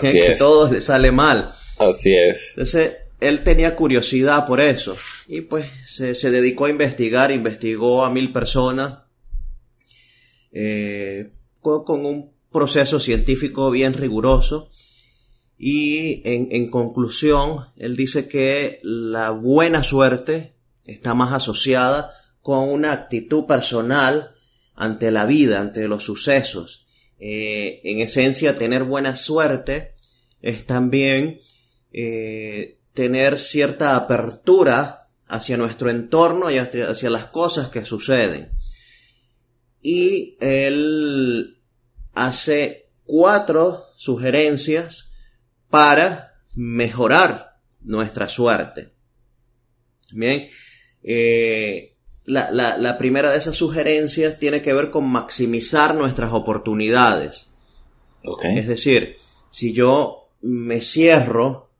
que 0.00 0.32
a 0.32 0.36
todos 0.36 0.70
les 0.70 0.84
sale 0.84 1.12
mal. 1.12 1.54
Así 1.78 2.14
es. 2.14 2.50
Entonces, 2.50 2.94
él 3.20 3.42
tenía 3.42 3.76
curiosidad 3.76 4.46
por 4.46 4.60
eso. 4.60 4.96
Y 5.28 5.42
pues 5.42 5.66
se, 5.86 6.14
dedicó 6.30 6.66
a 6.66 6.70
investigar, 6.70 7.30
investigó 7.30 8.04
a 8.04 8.10
mil 8.10 8.32
personas 8.32 8.98
eh, 10.52 11.30
con, 11.60 12.04
un 12.04 12.32
proceso 12.52 13.00
científico 13.00 13.70
bien 13.70 13.94
riguroso. 13.94 14.70
Y 15.58 16.22
en, 16.24 16.68
conclusión, 16.70 17.66
él 17.76 17.96
dice 17.96 18.28
que 18.28 18.80
la 18.82 19.30
buena 19.30 19.82
suerte 19.82 20.54
está 20.84 21.14
más 21.14 21.32
asociada 21.32 22.12
con 22.42 22.68
una 22.68 22.92
actitud 22.92 23.46
personal 23.46 24.34
ante 24.74 25.10
la 25.10 25.26
vida, 25.26 25.60
ante 25.60 25.86
los 25.88 26.04
sucesos. 26.04 26.86
Eh, 27.18 27.80
en 27.84 28.00
esencia, 28.00 28.58
tener 28.58 28.82
buena 28.82 29.16
suerte 29.16 29.94
es 30.42 30.66
también 30.66 31.40
eh, 31.92 32.80
tener 32.92 33.38
cierta 33.38 33.96
apertura 33.96 35.08
hacia 35.26 35.56
nuestro 35.56 35.90
entorno 35.90 36.50
y 36.50 36.58
hacia, 36.58 37.10
las 37.10 37.26
cosas 37.26 37.68
que 37.68 37.84
suceden. 37.84 38.50
Y 39.82 40.36
él 40.40 41.58
hace 42.12 42.90
cuatro 43.04 43.84
sugerencias 43.96 45.10
para 45.74 46.36
mejorar 46.54 47.56
nuestra 47.80 48.28
suerte. 48.28 48.92
Bien, 50.12 50.46
eh, 51.02 51.96
la, 52.26 52.48
la, 52.52 52.96
primera 52.96 53.32
de 53.32 53.38
esas 53.38 53.56
sugerencias 53.56 54.38
tiene 54.38 54.62
que 54.62 54.72
ver 54.72 54.90
con 54.92 55.10
maximizar 55.10 55.96
nuestras 55.96 56.32
oportunidades. 56.32 57.48
Es 58.44 58.68
decir, 58.68 59.16
si 59.50 59.72
yo 59.72 60.30
me 60.42 60.80
cierro 60.80 61.70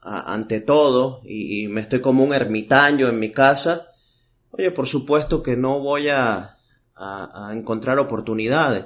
ante 0.00 0.60
todo 0.60 1.20
y, 1.24 1.66
me 1.66 1.80
estoy 1.80 2.00
como 2.00 2.22
un 2.22 2.32
ermitaño 2.32 3.08
en 3.08 3.18
mi 3.18 3.32
casa, 3.32 3.88
oye, 4.52 4.70
por 4.70 4.86
supuesto 4.86 5.42
que 5.42 5.56
no 5.56 5.80
voy 5.80 6.08
a, 6.08 6.56
a, 6.94 7.50
encontrar 7.52 7.98
oportunidades. 7.98 8.84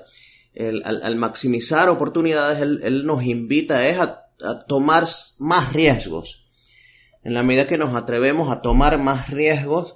al, 0.85 1.17
maximizar 1.17 1.91
oportunidades, 1.91 2.63
él, 2.63 3.05
nos 3.05 3.25
invita 3.25 3.87
es 3.87 3.99
a, 3.99 4.24
tomar 4.67 5.07
más 5.39 5.73
riesgos. 5.73 6.45
En 7.23 7.35
la 7.35 7.43
medida 7.43 7.67
que 7.67 7.79
nos 7.79 7.95
atrevemos 7.95 8.51
a 8.51 8.61
tomar 8.61 8.99
más 8.99 9.31
riesgos, 9.31 9.95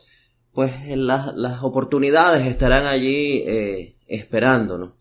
pues 0.52 0.72
las, 0.88 1.34
las 1.36 1.62
oportunidades 1.62 2.46
estarán 2.46 2.86
allí 2.86 3.44
eh, 3.46 3.96
esperándonos. 4.06 4.92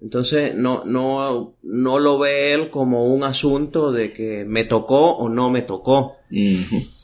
Entonces 0.00 0.54
no, 0.54 0.84
no, 0.84 1.56
no 1.62 1.98
lo 1.98 2.18
ve 2.18 2.54
él 2.54 2.70
como 2.70 3.06
un 3.06 3.22
asunto 3.22 3.92
de 3.92 4.12
que 4.12 4.44
me 4.44 4.64
tocó 4.64 5.16
o 5.16 5.28
no 5.28 5.50
me 5.50 5.62
tocó. 5.62 6.16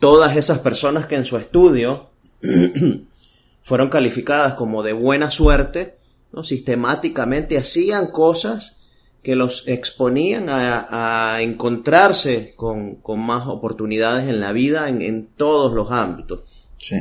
Todas 0.00 0.36
esas 0.36 0.60
personas 0.60 1.06
que 1.06 1.16
en 1.16 1.24
su 1.24 1.36
estudio 1.36 2.10
fueron 3.62 3.90
calificadas 3.90 4.54
como 4.54 4.82
de 4.82 4.92
buena 4.92 5.30
suerte, 5.30 5.98
¿no? 6.32 6.44
sistemáticamente 6.44 7.58
hacían 7.58 8.06
cosas 8.06 8.75
que 9.22 9.34
los 9.34 9.66
exponían 9.66 10.46
a, 10.48 11.38
encontrarse 11.40 12.54
con, 12.54 13.00
más 13.18 13.48
oportunidades 13.48 14.28
en 14.28 14.40
la 14.40 14.52
vida 14.52 14.88
en, 14.88 15.28
todos 15.36 15.72
los 15.72 15.90
ámbitos. 15.90 16.40
Sí. 16.78 16.96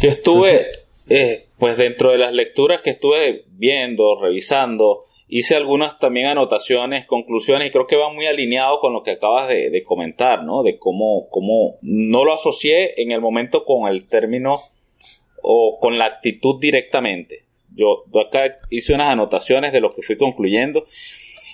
Yo 0.00 0.10
estuve, 0.10 0.66
eh, 1.08 1.46
pues 1.58 1.78
dentro 1.78 2.10
de 2.10 2.18
las 2.18 2.32
lecturas 2.32 2.82
que 2.82 2.90
estuve 2.90 3.44
viendo, 3.48 4.20
revisando, 4.20 5.04
hice 5.28 5.54
algunas 5.54 5.98
también 5.98 6.26
anotaciones, 6.26 7.06
conclusiones 7.06 7.68
y 7.68 7.70
creo 7.70 7.86
que 7.86 7.96
va 7.96 8.12
muy 8.12 8.26
alineado 8.26 8.80
con 8.80 8.92
lo 8.92 9.02
que 9.02 9.12
acabas 9.12 9.48
de, 9.48 9.70
de 9.70 9.82
comentar, 9.82 10.44
¿no? 10.44 10.62
De 10.62 10.78
cómo, 10.78 11.28
cómo 11.30 11.78
no 11.82 12.24
lo 12.24 12.32
asocié 12.32 13.00
en 13.00 13.12
el 13.12 13.20
momento 13.20 13.64
con 13.64 13.88
el 13.88 14.08
término 14.08 14.60
o 15.42 15.78
con 15.80 15.98
la 15.98 16.06
actitud 16.06 16.60
directamente. 16.60 17.49
Yo, 17.74 18.04
acá 18.20 18.58
hice 18.70 18.94
unas 18.94 19.10
anotaciones 19.10 19.72
de 19.72 19.80
lo 19.80 19.90
que 19.90 20.02
fui 20.02 20.16
concluyendo 20.16 20.84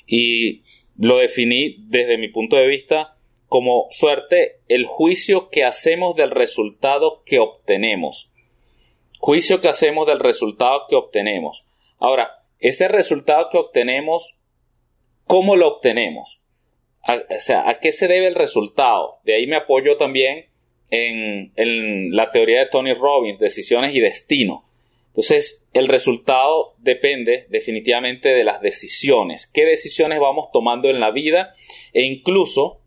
y 0.06 0.62
lo 0.98 1.18
definí 1.18 1.76
desde 1.88 2.18
mi 2.18 2.28
punto 2.28 2.56
de 2.56 2.66
vista 2.66 3.16
como 3.48 3.86
suerte 3.90 4.60
el 4.68 4.86
juicio 4.86 5.50
que 5.50 5.64
hacemos 5.64 6.16
del 6.16 6.30
resultado 6.30 7.22
que 7.24 7.38
obtenemos. 7.38 8.32
Juicio 9.18 9.60
que 9.60 9.68
hacemos 9.68 10.06
del 10.06 10.20
resultado 10.20 10.86
que 10.88 10.96
obtenemos. 10.96 11.64
Ahora, 11.98 12.42
ese 12.58 12.88
resultado 12.88 13.48
que 13.50 13.58
obtenemos, 13.58 14.36
¿cómo 15.26 15.56
lo 15.56 15.68
obtenemos? 15.68 16.40
o 17.08 17.40
sea, 17.40 17.68
¿a 17.68 17.78
qué 17.78 17.92
se 17.92 18.08
debe 18.08 18.26
el 18.26 18.34
resultado? 18.34 19.20
De 19.22 19.34
ahí 19.34 19.46
me 19.46 19.56
apoyo 19.56 19.96
también 19.96 20.46
en, 20.90 22.14
la 22.14 22.30
teoría 22.30 22.60
de 22.60 22.66
Tony 22.66 22.94
Robbins, 22.94 23.38
decisiones 23.38 23.94
y 23.94 24.00
destino. 24.00 24.64
Entonces, 25.16 25.64
el 25.72 25.88
resultado 25.88 26.74
depende 26.76 27.46
definitivamente 27.48 28.34
de 28.34 28.44
las 28.44 28.60
decisiones. 28.60 29.46
¿Qué 29.46 29.64
decisiones 29.64 30.20
vamos 30.20 30.50
tomando 30.52 30.90
en 30.90 31.00
la 31.00 31.10
vida? 31.10 31.54
E 31.94 32.04
incluso, 32.04 32.82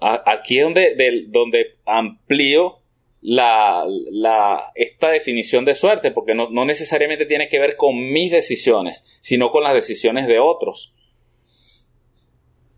aquí 0.00 0.56
es 0.56 0.64
donde, 0.64 1.26
donde 1.28 1.76
amplío 1.84 2.78
la, 3.20 3.84
esta 4.74 5.10
definición 5.10 5.66
de 5.66 5.74
suerte, 5.74 6.12
porque 6.12 6.34
no, 6.34 6.64
necesariamente 6.64 7.26
tiene 7.26 7.50
que 7.50 7.58
ver 7.58 7.76
con 7.76 8.10
mis 8.10 8.32
decisiones, 8.32 9.04
sino 9.20 9.50
con 9.50 9.64
las 9.64 9.74
decisiones 9.74 10.28
de 10.28 10.38
otros. 10.38 10.94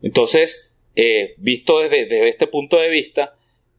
Entonces, 0.02 0.73
eh, 0.97 1.35
visto 1.37 1.78
desde, 1.78 2.07
desde, 2.07 2.28
este 2.28 2.49
punto 2.49 2.78
de 2.78 2.88
vista, 2.88 3.37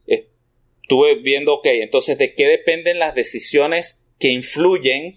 estuve 0.08 1.16
viendo, 1.16 1.56
ok, 1.56 1.68
entonces, 1.82 2.18
¿de 2.18 2.34
qué 2.36 2.48
dependen 2.48 3.00
las 3.00 3.16
decisiones 3.16 4.01
que 4.22 4.30
influyen 4.30 5.16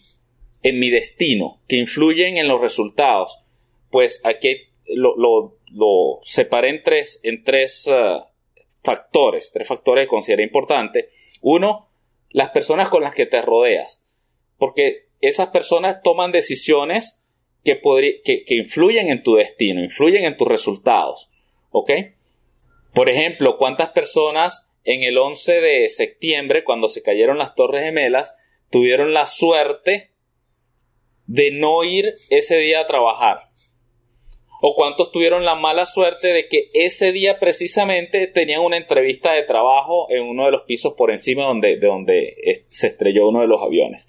en 0.63 0.79
mi 0.81 0.89
destino, 0.91 1.61
que 1.69 1.77
influyen 1.77 2.39
en 2.39 2.49
los 2.49 2.61
resultados? 2.61 3.39
Pues 3.91 4.21
aquí 4.25 4.57
lo, 4.87 5.15
lo, 5.71 6.19
separé 6.23 6.71
en 6.71 6.83
tres, 6.83 7.21
en 7.23 7.45
tres 7.45 7.87
uh, 7.87 8.25
factores, 8.83 9.53
tres 9.53 9.69
factores 9.69 10.07
que 10.07 10.11
considero 10.11 10.43
importantes. 10.43 11.11
Uno, 11.43 11.91
las 12.31 12.49
personas 12.49 12.89
con 12.89 13.03
las 13.03 13.15
que 13.15 13.27
te 13.27 13.43
rodeas, 13.43 14.03
porque 14.59 15.01
esas 15.21 15.49
personas 15.49 16.01
toman 16.03 16.33
decisiones 16.33 17.21
que, 17.63 17.81
que, 18.25 18.45
que 18.45 18.55
influyen 18.55 19.11
en 19.11 19.23
tu 19.23 19.35
destino, 19.35 19.85
influyen 19.85 20.25
en 20.25 20.39
tus 20.39 20.49
resultados. 20.49 21.31
¿Ok? 21.71 21.91
Por 22.95 23.11
ejemplo, 23.11 23.59
¿cuántas 23.59 23.91
personas 23.91 24.67
en 24.85 25.03
el 25.03 25.19
11 25.19 25.61
de 25.61 25.89
septiembre, 25.91 26.65
cuando 26.65 26.89
se 26.89 27.03
cayeron 27.03 27.37
las 27.37 27.55
Torres 27.55 27.85
Gemelas, 27.85 28.35
tuvieron 28.71 29.13
la 29.13 29.27
suerte 29.27 30.11
de 31.27 31.51
no 31.53 31.85
ir 31.85 32.15
ese 32.31 32.57
día 32.59 32.81
a 32.81 32.87
trabajar. 32.87 33.51
O 34.61 34.75
cuántos 34.75 35.13
tuvieron 35.13 35.45
la 35.45 35.57
mala 35.57 35.85
suerte 35.85 36.33
de 36.33 36.49
que 36.49 36.71
ese 36.73 37.13
día 37.13 37.39
precisamente 37.39 38.27
tenían 38.29 38.63
una 38.63 38.79
entrevista 38.79 39.33
de 39.33 39.43
trabajo 39.43 40.07
en 40.11 40.23
uno 40.23 40.47
de 40.47 40.53
los 40.53 40.63
pisos 40.63 40.95
por 40.95 41.11
encima 41.11 41.45
donde, 41.45 41.77
de 41.77 41.87
donde 41.87 42.65
se 42.71 42.87
estrelló 42.87 43.29
uno 43.29 43.43
de 43.43 43.47
los 43.47 43.61
aviones. 43.63 44.09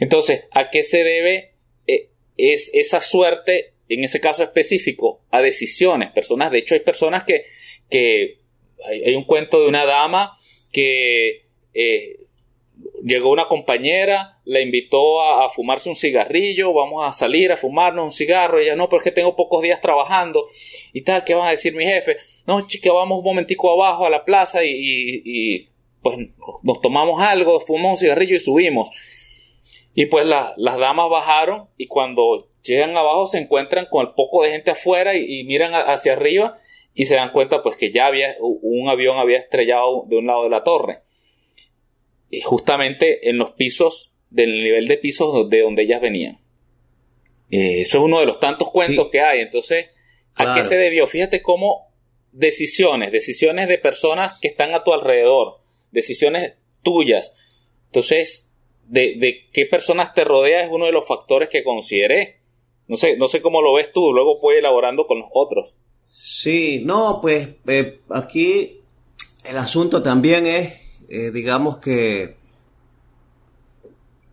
Entonces, 0.00 0.44
¿a 0.50 0.70
qué 0.70 0.82
se 0.82 0.98
debe 1.02 1.54
eh, 1.86 2.10
es 2.36 2.70
esa 2.74 3.00
suerte, 3.00 3.72
en 3.88 4.04
ese 4.04 4.20
caso 4.20 4.42
específico, 4.42 5.22
a 5.30 5.40
decisiones? 5.40 6.12
Personas, 6.12 6.50
de 6.50 6.58
hecho, 6.58 6.74
hay 6.74 6.80
personas 6.80 7.24
que, 7.24 7.44
que 7.88 8.40
hay, 8.84 9.14
un 9.14 9.24
cuento 9.24 9.60
de 9.60 9.68
una 9.68 9.86
dama 9.86 10.36
que 10.72 11.46
eh, 11.72 12.23
llegó 13.04 13.30
una 13.30 13.48
compañera, 13.48 14.38
la 14.44 14.60
invitó 14.60 15.22
a, 15.22 15.50
fumarse 15.50 15.88
un 15.88 15.94
cigarrillo, 15.94 16.72
vamos 16.72 17.06
a 17.06 17.12
salir 17.12 17.52
a 17.52 17.56
fumarnos 17.56 18.04
un 18.04 18.10
cigarro, 18.10 18.58
ella 18.58 18.76
no, 18.76 18.88
porque 18.88 19.10
tengo 19.10 19.36
pocos 19.36 19.62
días 19.62 19.80
trabajando 19.80 20.46
y 20.92 21.02
tal, 21.02 21.24
¿qué 21.24 21.34
van 21.34 21.48
a 21.48 21.50
decir 21.50 21.74
mi 21.74 21.84
jefe? 21.84 22.16
No, 22.46 22.66
chica, 22.66 22.92
vamos 22.92 23.18
un 23.18 23.24
momentico 23.24 23.70
abajo 23.70 24.06
a 24.06 24.10
la 24.10 24.24
plaza 24.24 24.60
y, 24.64 25.68
pues 26.02 26.18
nos 26.62 26.80
tomamos 26.80 27.20
algo, 27.20 27.60
fumamos 27.60 27.92
un 27.92 27.96
cigarrillo 27.98 28.36
y 28.36 28.40
subimos. 28.40 28.90
Y 29.94 30.06
pues 30.06 30.26
las 30.26 30.78
damas 30.78 31.08
bajaron 31.08 31.68
y 31.76 31.86
cuando 31.86 32.48
llegan 32.62 32.96
abajo 32.96 33.26
se 33.26 33.38
encuentran 33.38 33.86
con 33.90 34.06
el 34.06 34.14
poco 34.14 34.42
de 34.42 34.50
gente 34.50 34.72
afuera 34.72 35.14
y 35.14 35.44
miran 35.44 35.72
hacia 35.72 36.14
arriba 36.14 36.56
y 36.94 37.04
se 37.04 37.14
dan 37.14 37.30
cuenta 37.30 37.62
pues 37.62 37.76
que 37.76 37.92
ya 37.92 38.06
había 38.06 38.36
un 38.40 38.88
avión 38.88 39.18
había 39.18 39.38
estrellado 39.38 40.04
de 40.06 40.16
un 40.16 40.26
lado 40.26 40.44
de 40.44 40.50
la 40.50 40.64
torre 40.64 41.03
y 41.03 41.03
justamente 42.42 43.28
en 43.28 43.38
los 43.38 43.52
pisos 43.52 44.12
del 44.30 44.50
nivel 44.62 44.88
de 44.88 44.98
pisos 44.98 45.48
de 45.48 45.60
donde 45.60 45.82
ellas 45.82 46.00
venían. 46.00 46.40
Eh, 47.50 47.80
eso 47.80 47.98
es 47.98 48.04
uno 48.04 48.20
de 48.20 48.26
los 48.26 48.40
tantos 48.40 48.70
cuentos 48.70 49.08
que 49.10 49.20
hay. 49.20 49.40
Entonces 49.40 49.90
a 50.34 50.54
qué 50.54 50.64
se 50.64 50.76
debió 50.76 51.06
fíjate 51.06 51.42
cómo 51.42 51.92
decisiones 52.32 53.12
decisiones 53.12 53.68
de 53.68 53.78
personas 53.78 54.38
que 54.40 54.48
están 54.48 54.74
a 54.74 54.82
tu 54.82 54.92
alrededor 54.92 55.60
decisiones 55.92 56.56
tuyas. 56.82 57.34
Entonces 57.86 58.50
de, 58.86 59.14
de 59.18 59.46
qué 59.52 59.66
personas 59.66 60.12
te 60.14 60.24
rodea 60.24 60.60
es 60.60 60.70
uno 60.70 60.86
de 60.86 60.92
los 60.92 61.06
factores 61.06 61.48
que 61.48 61.62
consideré. 61.62 62.40
No 62.88 62.96
sé 62.96 63.16
no 63.16 63.28
sé 63.28 63.40
cómo 63.40 63.62
lo 63.62 63.74
ves 63.74 63.92
tú 63.92 64.12
luego 64.12 64.40
puedes 64.40 64.58
elaborando 64.58 65.06
con 65.06 65.20
los 65.20 65.28
otros. 65.32 65.74
Sí, 66.08 66.80
no, 66.84 67.18
pues 67.20 67.48
eh, 67.66 68.00
aquí 68.10 68.80
el 69.44 69.56
asunto 69.58 70.02
también 70.02 70.46
es, 70.46 70.72
eh, 71.08 71.30
digamos 71.32 71.78
que 71.78 72.36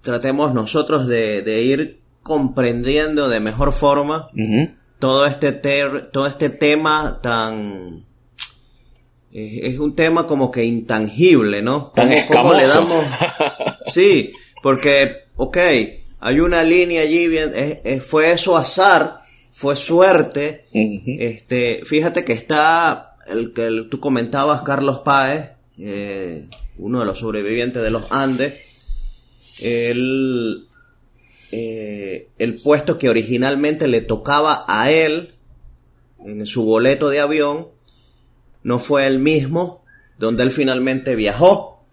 tratemos 0.01 0.53
nosotros 0.53 1.07
de, 1.07 1.61
ir 1.63 1.99
comprendiendo 2.23 3.29
de 3.29 3.39
mejor 3.39 3.73
forma 3.73 4.27
todo, 4.99 5.25
este 5.25 5.51
todo 5.51 6.27
este 6.27 6.49
tema 6.49 7.19
tan... 7.21 8.05
Eh, 9.33 9.61
es 9.63 9.79
un 9.79 9.95
tema 9.95 10.27
como 10.27 10.51
que 10.51 10.65
intangible, 10.65 11.61
¿no? 11.61 11.87
Tan 11.87 12.11
escamoso. 12.11 12.57
le 12.57 12.67
damos... 12.67 13.05
Sí, 13.87 14.31
porque, 14.61 15.25
ok, 15.35 15.57
hay 16.19 16.39
una 16.39 16.63
línea 16.63 17.01
allí, 17.01 17.27
bien, 17.27 17.51
fue 18.01 18.31
eso 18.31 18.55
azar, 18.55 19.21
fue 19.49 19.75
suerte. 19.75 20.65
este, 20.71 21.81
fíjate 21.83 22.23
que 22.23 22.33
está 22.33 23.11
el 23.27 23.53
que 23.53 23.87
tú 23.89 23.99
comentabas, 23.99 24.61
Carlos 24.61 24.99
Páez, 24.99 25.51
eh, 25.81 26.47
uno 26.77 26.99
de 26.99 27.05
los 27.05 27.19
sobrevivientes 27.19 27.81
de 27.81 27.91
los 27.91 28.11
Andes. 28.11 28.53
El, 29.59 30.67
eh, 31.51 32.27
el 32.37 32.55
puesto 32.55 32.97
que 32.97 33.09
originalmente 33.09 33.87
le 33.87 34.01
tocaba 34.01 34.65
a 34.67 34.91
él 34.91 35.35
en 36.25 36.45
su 36.45 36.63
boleto 36.63 37.09
de 37.09 37.19
avión 37.19 37.67
no 38.63 38.79
fue 38.79 39.07
el 39.07 39.19
mismo 39.19 39.83
donde 40.17 40.43
él 40.43 40.51
finalmente 40.51 41.15
viajó, 41.15 41.83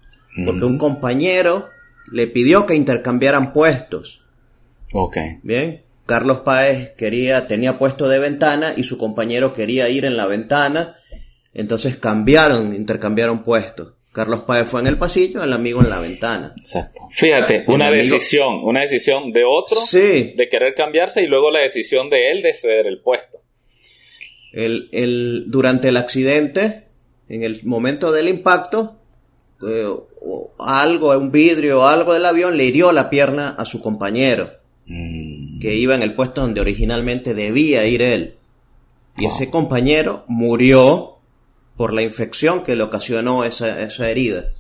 porque 0.45 0.65
un 0.65 0.77
compañero 0.77 1.71
le 2.13 2.27
pidió 2.27 2.67
que 2.67 2.75
intercambiaran 2.75 3.53
puestos. 3.53 4.23
Ok. 4.93 5.17
Bien. 5.43 5.83
Carlos 6.07 6.41
Páez 6.41 6.91
quería, 6.97 7.47
tenía 7.49 7.79
puesto 7.79 8.09
de 8.09 8.19
ventana 8.19 8.73
y 8.77 8.85
su 8.85 8.97
compañero 8.97 9.53
quería 9.53 9.89
ir 9.89 10.05
en 10.05 10.17
la 10.17 10.27
ventana. 10.27 10.95
Entonces 11.55 11.97
cambiaron, 11.97 12.75
intercambiaron 12.75 13.43
puestos. 13.43 13.95
Carlos 14.13 14.41
Páez 14.41 14.67
fue 14.67 14.81
en 14.81 14.87
el 14.89 14.97
pasillo, 14.97 15.45
el 15.45 15.53
amigo 15.53 15.81
en 15.81 15.91
la 15.91 16.01
ventana. 16.01 16.55
Exacto. 16.59 17.03
Fíjate, 17.11 17.65
una 17.69 17.91
decisión, 17.91 18.61
una 18.65 18.81
decisión 18.81 19.33
de 19.33 19.45
otro 19.45 19.79
de 19.93 20.49
querer 20.51 20.75
cambiarse 20.75 21.23
y 21.23 21.27
luego 21.27 21.51
la 21.51 21.61
decisión 21.61 22.11
de 22.11 22.33
él 22.33 22.43
de 22.43 22.53
ceder 22.53 22.87
el 22.87 23.01
puesto. 23.01 23.39
El, 24.53 24.89
el, 24.93 25.45
durante 25.49 25.89
el 25.89 25.97
accidente, 25.99 26.85
en 27.29 27.43
el 27.43 27.63
momento 27.65 28.11
del 28.11 28.29
impacto, 28.29 28.99
eh, 29.67 29.87
algo, 30.59 31.17
un 31.17 31.31
vidrio 31.31 31.83
o 31.83 31.87
algo 31.87 32.13
del 32.13 32.25
avión 32.25 32.57
le 32.57 32.65
hirió 32.65 32.93
la 32.93 33.11
pierna 33.11 33.51
a 33.51 33.65
su 33.65 33.81
compañero, 33.81 34.53
mm. 34.87 35.61
que 35.61 35.75
iba 35.75 35.95
en 35.95 36.03
el 36.03 36.15
puesto 36.15 36.41
donde 36.41 36.61
originalmente 36.61 37.35
debía 37.35 37.87
ir 37.87 38.03
él. 38.03 38.35
Y 39.17 39.27
ese 39.27 39.51
compañero 39.51 40.25
murió 40.29 41.18
por 41.79 41.95
la 41.95 42.03
infección 42.03 42.65
que 42.65 42.75
le 42.75 42.83
ocasionó 42.83 43.45
esa, 43.45 43.81
esa 43.81 44.11
herida. 44.11 44.51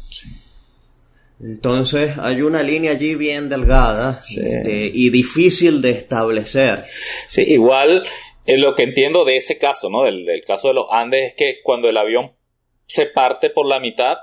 Entonces 1.41 2.17
hay 2.17 2.43
una 2.43 2.63
línea 2.63 2.93
allí 2.93 3.17
bien 3.17 3.49
delgada 3.49 4.21
este, 4.21 4.91
y 4.95 5.11
difícil 5.11 5.83
de 5.83 5.91
establecer. 5.91 6.85
Sí, 7.27 7.43
igual 7.43 8.05
eh, 8.47 8.57
lo 8.57 8.75
que 8.77 8.85
entiendo 8.85 9.25
de 9.25 9.37
ese 9.37 9.59
caso, 9.59 9.91
¿no? 9.91 10.05
Del, 10.05 10.25
del, 10.25 10.43
caso 10.45 10.69
de 10.69 10.75
los 10.75 10.87
Andes 10.91 11.27
es 11.27 11.35
que 11.35 11.61
cuando 11.63 11.89
el 11.89 11.97
avión 11.97 12.33
se 12.87 13.07
parte 13.07 13.51
por 13.51 13.67
la 13.67 13.81
mitad, 13.81 14.17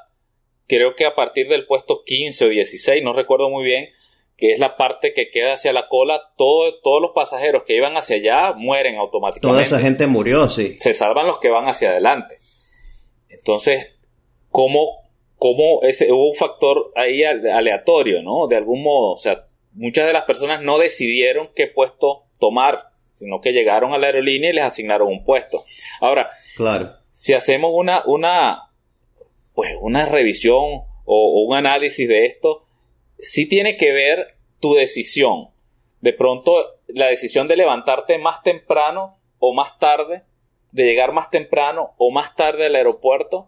creo 0.67 0.95
que 0.95 1.05
a 1.05 1.15
partir 1.15 1.49
del 1.49 1.67
puesto 1.67 2.01
15 2.05 2.45
o 2.45 2.49
16, 2.49 3.03
no 3.03 3.11
recuerdo 3.11 3.49
muy 3.49 3.65
bien, 3.65 3.89
que 4.37 4.51
es 4.51 4.59
la 4.59 4.77
parte 4.77 5.13
que 5.13 5.29
queda 5.29 5.53
hacia 5.53 5.73
la 5.73 5.87
cola, 5.89 6.31
todo, 6.37 6.79
todos 6.81 7.01
los 7.01 7.11
pasajeros 7.13 7.63
que 7.65 7.75
iban 7.75 7.95
hacia 7.97 8.15
allá 8.15 8.53
mueren 8.53 8.95
automáticamente. 8.95 9.47
Toda 9.47 9.61
esa 9.61 9.79
gente 9.79 10.07
murió, 10.07 10.49
sí. 10.49 10.75
Se 10.77 10.93
salvan 10.93 11.27
los 11.27 11.39
que 11.39 11.49
van 11.49 11.67
hacia 11.67 11.91
adelante. 11.91 12.39
Entonces, 13.37 13.91
¿cómo, 14.49 15.03
cómo 15.37 15.81
ese, 15.83 16.11
hubo 16.11 16.29
un 16.29 16.35
factor 16.35 16.91
ahí 16.95 17.23
aleatorio, 17.23 18.21
¿no? 18.21 18.47
De 18.47 18.57
algún 18.57 18.83
modo, 18.83 19.13
o 19.13 19.17
sea, 19.17 19.47
muchas 19.73 20.07
de 20.07 20.13
las 20.13 20.23
personas 20.23 20.61
no 20.61 20.77
decidieron 20.77 21.49
qué 21.55 21.67
puesto 21.67 22.23
tomar, 22.39 22.89
sino 23.11 23.41
que 23.41 23.51
llegaron 23.51 23.93
a 23.93 23.97
la 23.97 24.07
aerolínea 24.07 24.49
y 24.49 24.53
les 24.53 24.63
asignaron 24.63 25.07
un 25.07 25.23
puesto. 25.23 25.65
Ahora, 26.01 26.29
claro. 26.55 26.89
si 27.11 27.33
hacemos 27.33 27.71
una, 27.73 28.03
una, 28.05 28.71
pues 29.53 29.75
una 29.79 30.05
revisión 30.05 30.83
o, 31.05 31.45
un 31.47 31.55
análisis 31.55 32.07
de 32.07 32.25
esto, 32.25 32.65
sí 33.17 33.47
tiene 33.47 33.77
que 33.77 33.91
ver 33.91 34.35
tu 34.59 34.73
decisión. 34.73 35.49
De 36.01 36.13
pronto, 36.13 36.79
la 36.87 37.07
decisión 37.07 37.47
de 37.47 37.55
levantarte 37.55 38.17
más 38.17 38.43
temprano 38.43 39.11
o 39.39 39.53
más 39.53 39.77
tarde, 39.79 40.23
de 40.75 40.83
llegar 40.83 41.13
más 41.13 41.29
temprano 41.29 41.93
o 41.97 42.11
más 42.11 42.35
tarde 42.35 42.65
al 42.65 42.75
aeropuerto, 42.75 43.47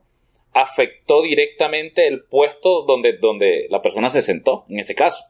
afectó 0.54 1.22
directamente 1.24 2.08
el 2.08 2.24
puesto 2.24 2.84
donde, 2.84 3.18
donde 3.18 3.68
la 3.70 3.82
persona 3.82 4.08
se 4.08 4.22
sentó, 4.22 4.66
en 4.70 4.80
ese 4.80 4.96
caso. 4.96 5.26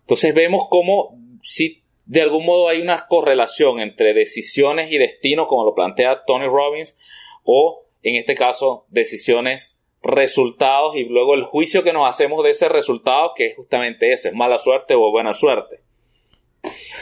Entonces 0.00 0.34
vemos 0.34 0.66
cómo 0.68 1.16
si 1.42 1.84
de 2.06 2.22
algún 2.22 2.44
modo 2.44 2.68
hay 2.68 2.80
una 2.80 3.06
correlación 3.06 3.78
entre 3.78 4.14
decisiones 4.14 4.90
y 4.90 4.98
destino, 4.98 5.46
como 5.46 5.64
lo 5.64 5.74
plantea 5.76 6.24
Tony 6.26 6.46
Robbins, 6.46 6.98
o 7.44 7.84
en 8.02 8.16
este 8.16 8.34
caso 8.34 8.86
decisiones 8.88 9.76
resultados 10.02 10.96
y 10.96 11.04
luego 11.04 11.34
el 11.34 11.44
juicio 11.44 11.84
que 11.84 11.92
nos 11.92 12.10
hacemos 12.10 12.42
de 12.42 12.50
ese 12.50 12.68
resultado, 12.68 13.30
que 13.36 13.46
es 13.46 13.56
justamente 13.56 14.12
eso, 14.12 14.28
es 14.28 14.34
mala 14.34 14.58
suerte 14.58 14.94
o 14.96 15.12
buena 15.12 15.34
suerte. 15.34 15.85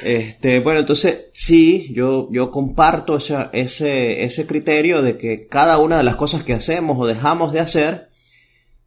Este, 0.04 0.60
bueno, 0.60 0.80
entonces 0.80 1.26
sí, 1.32 1.92
yo, 1.94 2.28
yo 2.30 2.50
comparto 2.50 3.16
ese, 3.16 3.36
ese, 3.52 4.24
ese 4.24 4.46
criterio 4.46 5.02
de 5.02 5.16
que 5.16 5.46
cada 5.46 5.78
una 5.78 5.96
de 5.96 6.04
las 6.04 6.16
cosas 6.16 6.42
que 6.42 6.52
hacemos 6.52 6.98
o 6.98 7.06
dejamos 7.06 7.52
de 7.52 7.60
hacer 7.60 8.08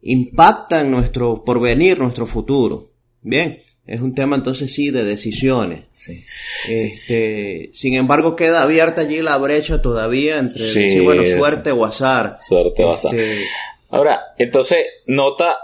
impacta 0.02 0.80
en 0.80 0.90
nuestro 0.90 1.44
porvenir, 1.44 1.98
nuestro 1.98 2.26
futuro. 2.26 2.90
Bien, 3.22 3.58
es 3.86 4.00
un 4.00 4.14
tema 4.14 4.36
entonces 4.36 4.72
sí 4.72 4.90
de 4.90 5.04
decisiones. 5.04 5.84
Sí. 5.96 6.24
Este, 6.68 7.70
Sin 7.72 7.94
embargo, 7.94 8.36
queda 8.36 8.62
abierta 8.62 9.00
allí 9.00 9.22
la 9.22 9.38
brecha 9.38 9.82
todavía 9.82 10.38
entre 10.38 10.62
decir, 10.62 11.02
bueno, 11.02 11.26
suerte 11.26 11.72
o 11.72 11.84
azar. 11.84 12.36
Suerte 12.38 12.84
o 12.84 12.92
azar. 12.92 13.14
Este, 13.14 13.44
Ahora, 13.90 14.34
entonces, 14.36 14.78
nota, 15.06 15.58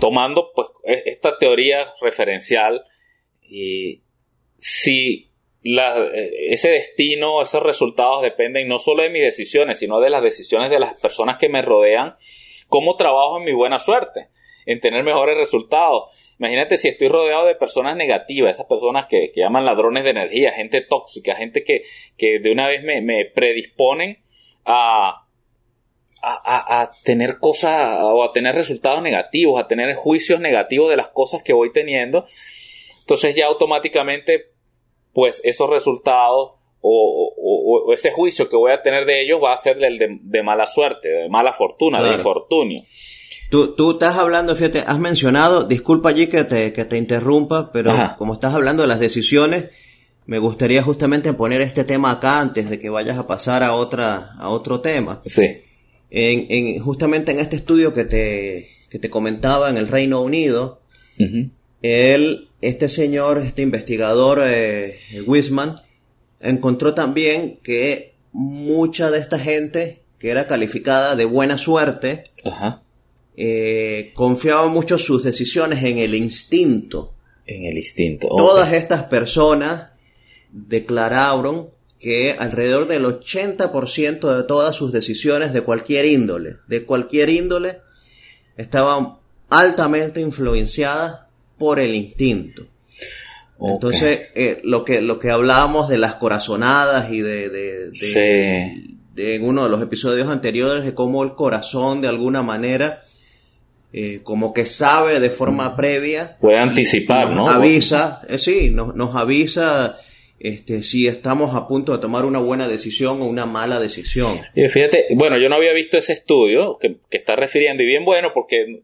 tomando 0.00 0.50
pues 0.54 0.68
e, 0.84 1.02
esta 1.06 1.38
teoría 1.38 1.86
referencial, 2.00 2.84
y 3.52 4.02
si 4.58 5.30
la, 5.62 5.98
e, 5.98 6.52
ese 6.52 6.70
destino, 6.70 7.42
esos 7.42 7.62
resultados 7.62 8.22
dependen 8.22 8.66
no 8.66 8.78
solo 8.78 9.02
de 9.02 9.10
mis 9.10 9.22
decisiones, 9.22 9.78
sino 9.78 10.00
de 10.00 10.10
las 10.10 10.22
decisiones 10.22 10.70
de 10.70 10.80
las 10.80 10.94
personas 10.94 11.36
que 11.36 11.48
me 11.48 11.60
rodean, 11.60 12.16
¿cómo 12.68 12.96
trabajo 12.96 13.38
en 13.38 13.44
mi 13.44 13.52
buena 13.52 13.78
suerte? 13.78 14.28
En 14.64 14.80
tener 14.80 15.04
mejores 15.04 15.36
resultados. 15.36 16.34
Imagínate 16.38 16.78
si 16.78 16.88
estoy 16.88 17.08
rodeado 17.08 17.46
de 17.46 17.54
personas 17.54 17.96
negativas, 17.96 18.52
esas 18.52 18.66
personas 18.66 19.06
que, 19.06 19.30
llaman 19.34 19.64
ladrones 19.64 20.04
de 20.04 20.10
energía, 20.10 20.52
gente 20.52 20.80
tóxica, 20.80 21.34
gente 21.36 21.62
que, 21.62 21.82
que 22.16 22.38
de 22.38 22.50
una 22.50 22.68
vez 22.68 22.82
me, 22.82 23.02
me 23.02 23.26
predisponen 23.26 24.22
a, 24.64 25.26
a, 26.22 26.92
tener 27.04 27.38
cosas 27.38 27.98
o 28.00 28.22
a 28.22 28.32
tener 28.32 28.54
resultados 28.54 29.02
negativos, 29.02 29.60
a 29.60 29.68
tener 29.68 29.94
juicios 29.94 30.40
negativos 30.40 30.88
de 30.90 30.96
las 30.96 31.08
cosas 31.08 31.42
que 31.42 31.52
voy 31.52 31.72
teniendo, 31.72 32.24
entonces 33.12 33.36
ya 33.36 33.46
automáticamente, 33.46 34.52
pues 35.12 35.42
esos 35.44 35.68
resultados 35.68 36.52
o, 36.80 37.92
ese 37.92 38.10
juicio 38.10 38.48
que 38.48 38.56
voy 38.56 38.72
a 38.72 38.80
tener 38.80 39.04
de 39.04 39.22
ellos 39.22 39.38
va 39.42 39.52
a 39.52 39.56
ser 39.58 39.76
del 39.76 39.98
de, 40.22 40.42
mala 40.42 40.66
suerte, 40.66 41.08
de 41.08 41.28
mala 41.28 41.52
fortuna, 41.52 42.02
de 42.02 42.14
infortunio. 42.14 42.82
Tú, 43.50 43.74
tú 43.74 43.92
estás 43.92 44.16
hablando, 44.16 44.56
fíjate, 44.56 44.82
has 44.86 44.98
mencionado, 44.98 45.64
disculpa 45.64 46.08
allí 46.08 46.26
que 46.26 46.44
te, 46.44 46.72
que 46.72 46.86
te 46.86 46.96
interrumpa, 46.96 47.70
pero 47.70 47.92
como 48.16 48.32
estás 48.32 48.54
hablando 48.54 48.82
de 48.82 48.88
las 48.88 48.98
decisiones, 48.98 49.66
me 50.24 50.38
gustaría 50.38 50.82
justamente 50.82 51.34
poner 51.34 51.60
este 51.60 51.84
tema 51.84 52.12
acá 52.12 52.40
antes 52.40 52.70
de 52.70 52.78
que 52.78 52.88
vayas 52.88 53.18
a 53.18 53.26
pasar 53.26 53.62
a 53.62 53.74
otra, 53.74 54.32
a 54.38 54.48
otro 54.48 54.80
tema. 54.80 55.20
Sí. 55.26 55.58
En, 56.10 56.80
justamente 56.80 57.32
en 57.32 57.40
este 57.40 57.56
estudio 57.56 57.92
que 57.92 58.06
te, 58.06 58.68
que 58.88 58.98
te 58.98 59.10
comentaba 59.10 59.68
en 59.68 59.76
el 59.76 59.88
Reino 59.88 60.22
Unido, 60.22 60.80
él, 61.82 62.48
este 62.62 62.88
señor, 62.88 63.38
este 63.38 63.60
investigador 63.60 64.42
eh, 64.44 64.98
Wisman, 65.26 65.76
encontró 66.40 66.94
también 66.94 67.58
que 67.62 68.14
mucha 68.32 69.10
de 69.10 69.18
esta 69.18 69.38
gente 69.38 70.02
que 70.22 70.30
era 70.30 70.46
calificada 70.46 71.16
de 71.16 71.24
buena 71.24 71.58
suerte, 71.58 72.22
eh, 73.36 74.12
confiaba 74.14 74.68
mucho 74.68 74.96
sus 74.96 75.24
decisiones 75.24 75.82
en 75.82 75.98
el 75.98 76.14
instinto. 76.14 77.14
En 77.44 77.64
el 77.64 77.76
instinto. 77.76 78.28
Todas 78.28 78.72
estas 78.72 79.02
personas 79.04 79.90
declararon 80.52 81.70
que 81.98 82.36
alrededor 82.38 82.86
del 82.86 83.04
80% 83.04 84.36
de 84.36 84.44
todas 84.44 84.76
sus 84.76 84.92
decisiones 84.92 85.52
de 85.52 85.62
cualquier 85.62 86.04
índole, 86.04 86.58
de 86.68 86.84
cualquier 86.84 87.28
índole, 87.28 87.80
estaban 88.56 89.18
altamente 89.50 90.20
influenciadas 90.20 91.22
por 91.62 91.78
el 91.78 91.94
instinto. 91.94 92.66
Entonces, 93.60 94.32
eh, 94.34 94.60
lo, 94.64 94.84
que, 94.84 95.00
lo 95.00 95.20
que 95.20 95.30
hablábamos 95.30 95.88
de 95.88 95.96
las 95.96 96.16
corazonadas 96.16 97.12
y 97.12 97.20
de, 97.20 97.50
de, 97.50 98.72
en 99.16 99.44
uno 99.44 99.62
de 99.62 99.70
los 99.70 99.80
episodios 99.80 100.26
anteriores, 100.26 100.84
de 100.84 100.92
cómo 100.92 101.22
el 101.22 101.34
corazón 101.36 102.00
de 102.00 102.08
alguna 102.08 102.42
manera, 102.42 103.04
eh, 103.92 104.22
como 104.24 104.52
que 104.52 104.66
sabe 104.66 105.20
de 105.20 105.30
forma 105.30 105.76
previa. 105.76 106.36
Puede 106.40 106.58
anticipar, 106.58 107.30
¿no? 107.30 107.46
Avisa, 107.46 108.22
eh, 108.28 108.38
sí, 108.38 108.70
nos, 108.70 108.96
nos 108.96 109.14
avisa 109.14 110.00
este, 110.42 110.82
si 110.82 111.06
estamos 111.06 111.54
a 111.54 111.68
punto 111.68 111.92
de 111.92 112.00
tomar 112.00 112.24
una 112.24 112.40
buena 112.40 112.66
decisión 112.66 113.22
o 113.22 113.26
una 113.26 113.46
mala 113.46 113.78
decisión. 113.78 114.38
Y 114.56 114.68
fíjate, 114.68 115.06
bueno, 115.14 115.38
yo 115.38 115.48
no 115.48 115.54
había 115.54 115.72
visto 115.72 115.96
ese 115.96 116.14
estudio 116.14 116.76
que, 116.80 116.96
está 117.12 117.36
refiriendo, 117.36 117.84
y 117.84 117.86
bien 117.86 118.04
bueno, 118.04 118.32
porque 118.34 118.80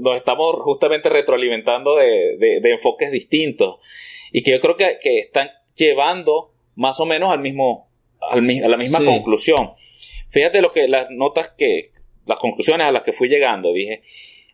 nos 0.00 0.16
estamos 0.16 0.56
justamente 0.60 1.08
retroalimentando 1.08 1.96
de, 1.96 2.60
enfoques 2.64 3.10
distintos, 3.10 3.76
y 4.32 4.42
que 4.42 4.52
yo 4.52 4.60
creo 4.60 4.76
que, 4.76 4.98
están 5.18 5.50
llevando 5.74 6.52
más 6.74 6.98
o 7.00 7.06
menos 7.06 7.32
al 7.32 7.40
mismo, 7.40 7.90
a 8.20 8.36
la 8.36 8.76
misma 8.76 9.04
conclusión. 9.04 9.72
Fíjate 10.30 10.60
lo 10.60 10.70
que 10.70 10.88
las 10.88 11.08
notas 11.10 11.50
que, 11.56 11.92
las 12.26 12.38
conclusiones 12.38 12.86
a 12.86 12.92
las 12.92 13.02
que 13.02 13.12
fui 13.12 13.28
llegando, 13.28 13.72
dije, 13.72 14.02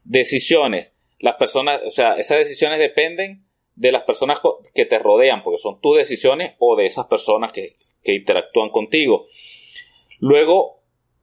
decisiones, 0.04 0.92
las 1.18 1.36
personas, 1.36 1.80
o 1.86 1.90
sea, 1.90 2.14
esas 2.14 2.38
decisiones 2.38 2.78
dependen 2.78 3.46
de 3.74 3.92
las 3.92 4.02
personas 4.02 4.40
que 4.74 4.84
te 4.84 4.98
rodean, 4.98 5.42
porque 5.42 5.58
son 5.58 5.80
tus 5.80 5.96
decisiones 5.96 6.54
o 6.58 6.76
de 6.76 6.86
esas 6.86 7.06
personas 7.06 7.52
que, 7.52 7.68
interactúan 8.02 8.70
contigo. 8.70 9.26
Luego, 10.18 10.79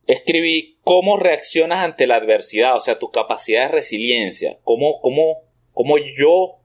escribí 0.07 0.79
cómo 0.83 1.17
reaccionas 1.17 1.79
ante 1.79 2.07
la 2.07 2.15
adversidad, 2.15 2.75
o 2.75 2.79
sea, 2.79 2.97
tu 2.97 3.11
capacidad 3.11 3.67
de 3.67 3.75
resiliencia, 3.75 4.57
cómo, 4.63 4.99
cómo, 5.01 5.43
cómo 5.73 5.97
yo 5.97 6.61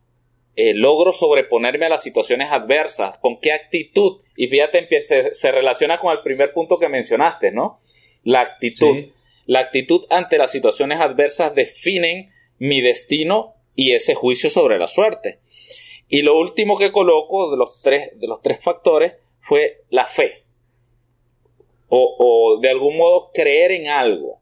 eh, 0.55 0.75
logro 0.75 1.13
sobreponerme 1.13 1.87
a 1.87 1.91
las 1.91 2.03
situaciones 2.03 2.53
adversas, 2.53 3.19
con 3.19 3.39
qué 3.41 3.53
actitud, 3.53 4.21
y 4.37 4.47
fíjate, 4.47 4.87
se, 5.01 5.35
se 5.35 5.53
relaciona 5.53 5.99
con 5.99 6.13
el 6.13 6.23
primer 6.23 6.53
punto 6.53 6.79
que 6.79 6.89
mencionaste, 6.89 7.51
¿no? 7.51 7.81
La 8.23 8.41
actitud. 8.41 9.11
La 9.45 9.59
actitud 9.59 10.07
ante 10.09 10.39
las 10.39 10.53
situaciones 10.53 11.01
adversas 11.01 11.53
definen 11.53 12.31
mi 12.59 12.81
destino 12.81 13.55
y 13.75 13.93
ese 13.93 14.15
juicio 14.15 14.51
sobre 14.51 14.79
la 14.79 14.87
suerte. 14.87 15.41
Y 16.07 16.23
lo 16.23 16.39
último 16.39 16.79
que 16.79 16.93
coloco 16.93 17.51
de 17.51 17.57
los 17.57 17.83
tres, 17.83 18.19
de 18.21 18.29
los 18.29 18.41
tres 18.41 18.63
factores 18.63 19.15
fue 19.41 19.81
la 19.91 20.07
fe 20.07 20.42
o, 21.95 22.59
de 22.61 22.71
algún 22.71 22.97
modo 22.97 23.31
creer 23.35 23.73
en 23.73 23.89
algo. 23.89 24.41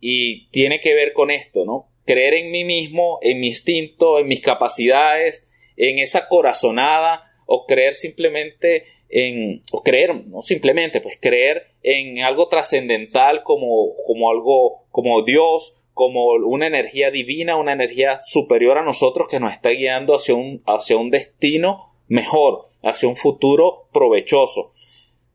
Y 0.00 0.48
tiene 0.48 0.80
que 0.80 0.94
ver 0.94 1.12
con 1.12 1.30
esto, 1.30 1.64
¿no? 1.64 1.88
Creer 2.04 2.34
en 2.34 2.50
mí 2.50 2.64
mismo, 2.64 3.18
en 3.22 3.40
mi 3.40 3.48
instinto, 3.48 4.18
en 4.18 4.26
mis 4.26 4.40
capacidades, 4.40 5.48
en 5.76 5.98
esa 5.98 6.28
corazonada, 6.28 7.22
o 7.46 7.66
creer 7.66 7.94
simplemente 7.94 8.84
en, 9.08 9.62
o 9.72 9.82
creer, 9.82 10.26
no 10.26 10.40
simplemente, 10.42 11.00
pues 11.00 11.18
creer 11.20 11.66
en 11.82 12.20
algo 12.20 12.48
trascendental 12.48 13.42
como, 13.42 13.94
como 14.06 14.30
algo, 14.30 14.84
como 14.90 15.22
Dios, 15.22 15.86
como 15.94 16.32
una 16.32 16.66
energía 16.66 17.10
divina, 17.10 17.56
una 17.56 17.72
energía 17.72 18.20
superior 18.22 18.78
a 18.78 18.84
nosotros 18.84 19.28
que 19.28 19.40
nos 19.40 19.52
está 19.52 19.70
guiando 19.70 20.14
hacia 20.14 20.34
un, 20.34 20.62
hacia 20.66 20.96
un 20.96 21.10
destino 21.10 21.94
mejor, 22.08 22.64
hacia 22.82 23.08
un 23.08 23.16
futuro 23.16 23.88
provechoso. 23.92 24.70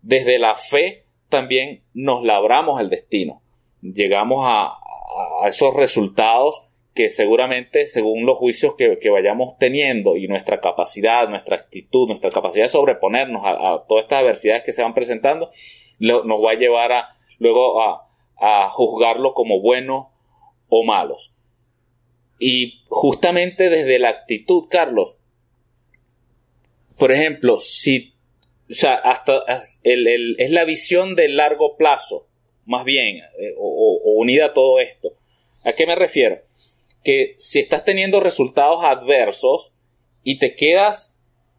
Desde 0.02 0.40
la 0.40 0.56
fe 0.56 1.07
también 1.30 1.84
nos 1.94 2.24
labramos 2.24 2.80
el 2.82 2.90
destino. 2.90 3.42
Llegamos 3.82 4.44
a, 4.46 4.72
esos 5.48 5.74
resultados 5.74 6.64
que 6.94 7.10
seguramente 7.10 7.86
según 7.86 8.26
los 8.26 8.38
juicios 8.38 8.76
que, 8.76 9.10
vayamos 9.10 9.58
teniendo 9.58 10.16
y 10.16 10.28
nuestra 10.28 10.60
capacidad, 10.60 11.28
nuestra 11.30 11.58
actitud, 11.58 12.08
nuestra 12.08 12.32
capacidad 12.32 12.66
de 12.66 12.70
sobreponernos 12.70 13.42
a, 13.46 13.84
todas 13.88 14.04
estas 14.04 14.22
adversidades 14.22 14.64
que 14.64 14.74
se 14.74 14.84
van 14.84 14.94
presentando, 14.94 15.52
nos 16.00 16.44
va 16.44 16.52
a 16.52 16.60
llevar 16.60 16.92
a, 16.92 17.10
luego 17.40 17.82
a, 17.82 18.08
a 18.40 18.70
juzgarlo 18.70 19.34
como 19.34 19.62
buenos 19.62 20.08
o 20.70 20.84
malos. 20.84 21.34
Y 22.40 22.84
justamente 22.90 23.70
desde 23.70 24.00
la 24.00 24.10
actitud, 24.10 24.66
Carlos, 24.70 25.16
por 26.98 27.12
ejemplo, 27.12 27.60
si 27.60 28.17
o 28.70 28.74
sea, 28.74 28.96
hasta 28.96 29.44
el, 29.84 30.36
es 30.38 30.52
la 30.52 30.66
visión 30.66 31.16
de 31.16 31.30
largo 31.30 31.78
plazo, 31.78 32.28
más 32.66 32.84
bien, 32.84 33.18
eh, 33.18 33.54
o, 33.58 34.02
unida 34.16 34.48
a 34.48 34.54
todo 34.54 34.80
esto. 34.80 35.14
¿A 35.64 35.72
qué 35.72 35.86
me 35.86 35.96
refiero? 35.96 36.42
Que 37.04 37.36
si 37.38 37.60
estás 37.60 37.86
teniendo 37.86 38.20
resultados 38.20 38.84
adversos 38.84 39.72
y 40.24 40.40
te 40.40 40.56
quedas 40.56 41.14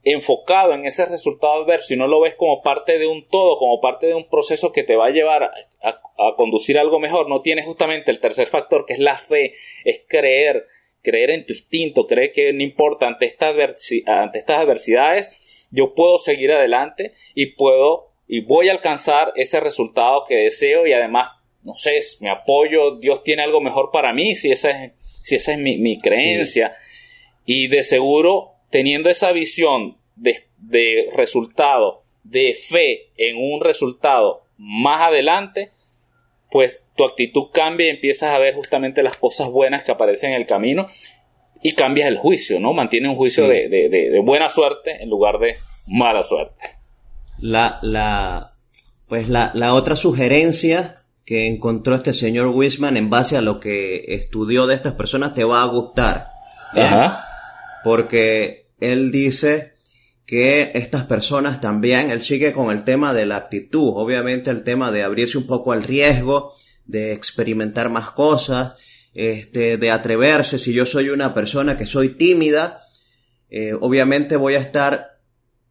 enfocado 0.04 0.74
en 0.74 0.84
ese 0.84 1.06
resultado 1.06 1.62
adverso 1.62 1.94
y 1.94 1.96
no 1.96 2.06
lo 2.06 2.20
ves 2.20 2.34
como 2.34 2.62
parte 2.62 2.98
de 2.98 3.06
un 3.06 3.26
todo, 3.26 3.58
como 3.58 3.80
parte 3.80 4.06
de 4.06 4.14
un 4.14 4.28
proceso 4.28 4.72
que 4.72 4.84
te 4.84 4.96
va 4.96 5.06
a 5.06 5.10
llevar 5.10 5.44
a, 5.44 5.50
a, 5.82 6.36
conducir 6.36 6.78
algo 6.78 7.00
mejor, 7.00 7.28
no 7.28 7.40
tienes 7.40 7.64
justamente 7.64 8.10
el 8.10 8.20
tercer 8.20 8.46
factor 8.46 8.86
que 8.86 8.94
es 8.94 9.00
la 9.00 9.16
fe, 9.16 9.54
es 9.84 10.02
creer, 10.06 10.66
creer 11.02 11.30
en 11.30 11.46
tu 11.46 11.52
instinto, 11.52 12.06
creer 12.06 12.32
que 12.32 12.52
no 12.52 12.62
importa 12.62 13.06
ante 13.06 13.26
estas 13.26 13.54
adversidades, 14.48 15.30
yo 15.70 15.94
puedo 15.94 16.18
seguir 16.18 16.52
adelante 16.52 17.12
y 17.34 17.52
puedo 17.52 18.08
y 18.26 18.42
voy 18.42 18.68
a 18.68 18.72
alcanzar 18.72 19.32
ese 19.36 19.58
resultado 19.58 20.24
que 20.28 20.36
deseo 20.36 20.86
y 20.86 20.92
además, 20.92 21.30
no 21.62 21.74
sé, 21.74 21.98
me 22.20 22.30
apoyo, 22.30 22.96
Dios 22.96 23.24
tiene 23.24 23.42
algo 23.42 23.60
mejor 23.60 23.90
para 23.90 24.12
mí, 24.12 24.34
si 24.34 24.50
esa 24.50 24.70
es, 24.70 24.92
si 25.22 25.36
esa 25.36 25.52
es 25.52 25.58
mi, 25.58 25.98
creencia. 25.98 26.74
Y 27.46 27.68
de 27.68 27.82
seguro, 27.82 28.52
teniendo 28.70 29.08
esa 29.08 29.32
visión 29.32 29.96
de, 30.14 30.44
de 30.58 31.08
resultado, 31.14 32.02
de 32.22 32.54
fe 32.54 33.08
en 33.16 33.36
un 33.38 33.62
resultado 33.62 34.42
más 34.58 35.00
adelante, 35.00 35.70
pues 36.50 36.82
tu 36.96 37.04
actitud 37.04 37.48
cambia 37.52 37.86
y 37.86 37.90
empiezas 37.90 38.34
a 38.34 38.38
ver 38.38 38.54
justamente 38.54 39.02
las 39.02 39.16
cosas 39.16 39.48
buenas 39.48 39.82
que 39.82 39.92
aparecen 39.92 40.32
en 40.32 40.40
el 40.40 40.46
camino 40.46 40.86
y 41.62 41.74
cambias 41.74 42.08
el 42.08 42.18
juicio, 42.18 42.60
¿no? 42.60 42.72
Mantiene 42.72 43.08
un 43.08 43.16
juicio 43.16 43.48
de, 43.48 44.20
buena 44.24 44.48
suerte 44.48 45.02
en 45.02 45.10
lugar 45.10 45.38
de 45.38 45.56
mala 45.86 46.22
suerte. 46.22 46.54
La, 47.40 47.78
la, 47.82 48.54
pues 49.08 49.28
la, 49.28 49.52
la 49.54 49.74
otra 49.74 49.96
sugerencia 49.96 51.02
que 51.24 51.46
encontró 51.46 51.94
este 51.94 52.14
señor 52.14 52.48
Wisman 52.48 52.96
en 52.96 53.10
base 53.10 53.36
a 53.36 53.42
lo 53.42 53.60
que 53.60 54.04
estudió 54.08 54.66
de 54.66 54.74
estas 54.74 54.94
personas 54.94 55.34
te 55.34 55.44
va 55.44 55.62
a 55.62 55.66
gustar. 55.66 56.28
Ajá. 56.72 57.24
Porque 57.84 58.68
él 58.80 59.10
dice 59.10 59.74
que 60.26 60.72
estas 60.74 61.04
personas 61.04 61.60
también, 61.60 62.10
él 62.10 62.22
sigue 62.22 62.52
con 62.52 62.70
el 62.70 62.84
tema 62.84 63.14
de 63.14 63.26
la 63.26 63.36
actitud, 63.36 63.92
obviamente 63.94 64.50
el 64.50 64.64
tema 64.64 64.92
de 64.92 65.02
abrirse 65.02 65.38
un 65.38 65.46
poco 65.46 65.72
al 65.72 65.82
riesgo, 65.82 66.54
de 66.84 67.12
experimentar 67.12 67.88
más 67.90 68.10
cosas, 68.10 68.74
este, 69.20 69.78
de 69.78 69.90
atreverse. 69.90 70.60
Si 70.60 70.72
yo 70.72 70.86
soy 70.86 71.08
una 71.08 71.34
persona 71.34 71.76
que 71.76 71.86
soy 71.86 72.10
tímida, 72.10 72.82
eh, 73.50 73.74
obviamente 73.74 74.36
voy 74.36 74.54
a 74.54 74.60
estar, 74.60 75.18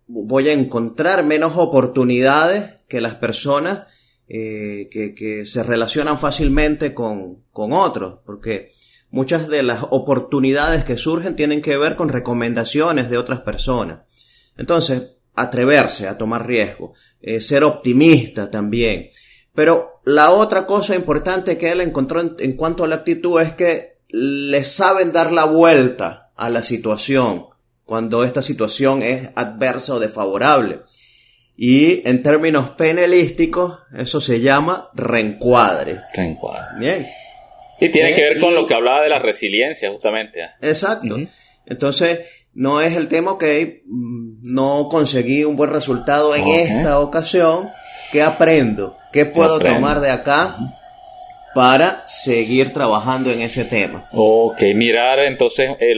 voy 0.05 0.49
a 0.49 0.51
encontrar 0.51 1.23
menos 1.23 1.53
oportunidades 1.55 2.73
que 2.89 2.99
las 2.99 3.15
personas 3.15 3.87
eh, 4.27 4.89
que, 4.91 5.15
que, 5.15 5.45
se 5.45 5.63
relacionan 5.63 6.19
fácilmente 6.19 6.93
con, 6.93 7.43
con 7.53 7.71
otros, 7.71 8.19
porque 8.25 8.73
muchas 9.11 9.47
de 9.47 9.63
las 9.63 9.81
oportunidades 9.91 10.83
que 10.83 10.97
surgen 10.97 11.37
tienen 11.37 11.61
que 11.61 11.77
ver 11.77 11.95
con 11.95 12.09
recomendaciones 12.09 13.09
de 13.09 13.17
otras 13.17 13.39
personas. 13.39 14.01
Entonces, 14.57 15.11
atreverse 15.35 16.09
a 16.09 16.17
tomar 16.17 16.45
riesgo, 16.45 16.95
eh, 17.21 17.39
ser 17.39 17.63
optimista 17.63 18.51
también. 18.51 19.07
Pero 19.55 19.96
la 20.07 20.31
otra 20.31 20.65
cosa 20.65 20.95
importante 20.95 21.57
que 21.57 21.69
él 21.69 21.81
encontró 21.81 22.21
en, 22.39 22.53
cuanto 22.53 22.85
a 22.85 22.87
la 22.87 22.95
actitud 22.95 23.41
es 23.41 23.53
que 23.55 23.97
le 24.07 24.63
saben 24.63 25.11
dar 25.11 25.33
la 25.33 25.43
vuelta 25.43 26.31
a 26.37 26.49
la 26.49 26.63
situación 26.63 27.47
cuando 27.83 28.23
esta 28.23 28.41
situación 28.41 29.01
es 29.01 29.29
adversa 29.35 29.95
o 29.95 29.99
desfavorable. 29.99 30.79
Y 31.57 32.07
en 32.07 32.21
términos 32.21 32.69
penalísticos, 32.71 33.79
eso 33.97 34.21
se 34.21 34.39
llama 34.39 34.91
reencuadre. 34.93 35.99
Reencuadre. 36.13 36.79
Bien. 36.79 37.07
Y 37.81 37.89
tiene 37.89 38.15
que 38.15 38.21
ver 38.21 38.39
con 38.39 38.55
lo 38.55 38.65
que 38.65 38.75
hablaba 38.75 39.01
de 39.01 39.09
la 39.09 39.19
resiliencia, 39.19 39.91
justamente. 39.91 40.39
Exacto. 40.61 41.17
Entonces, 41.65 42.21
no 42.53 42.79
es 42.79 42.95
el 42.95 43.09
tema 43.09 43.37
que 43.37 43.83
no 43.85 44.87
conseguí 44.89 45.43
un 45.43 45.57
buen 45.57 45.69
resultado 45.69 46.33
en 46.33 46.47
esta 46.47 46.99
ocasión, 46.99 47.69
¿qué 48.11 48.21
aprendo? 48.21 48.97
¿Qué 49.11 49.25
puedo 49.25 49.59
tomar 49.59 49.99
de 49.99 50.09
acá 50.09 50.57
para 51.53 52.07
seguir 52.07 52.73
trabajando 52.73 53.31
en 53.31 53.41
ese 53.41 53.65
tema? 53.65 54.03
Ok, 54.13 54.61
mirar 54.75 55.19
entonces 55.19 55.71
eh, 55.79 55.95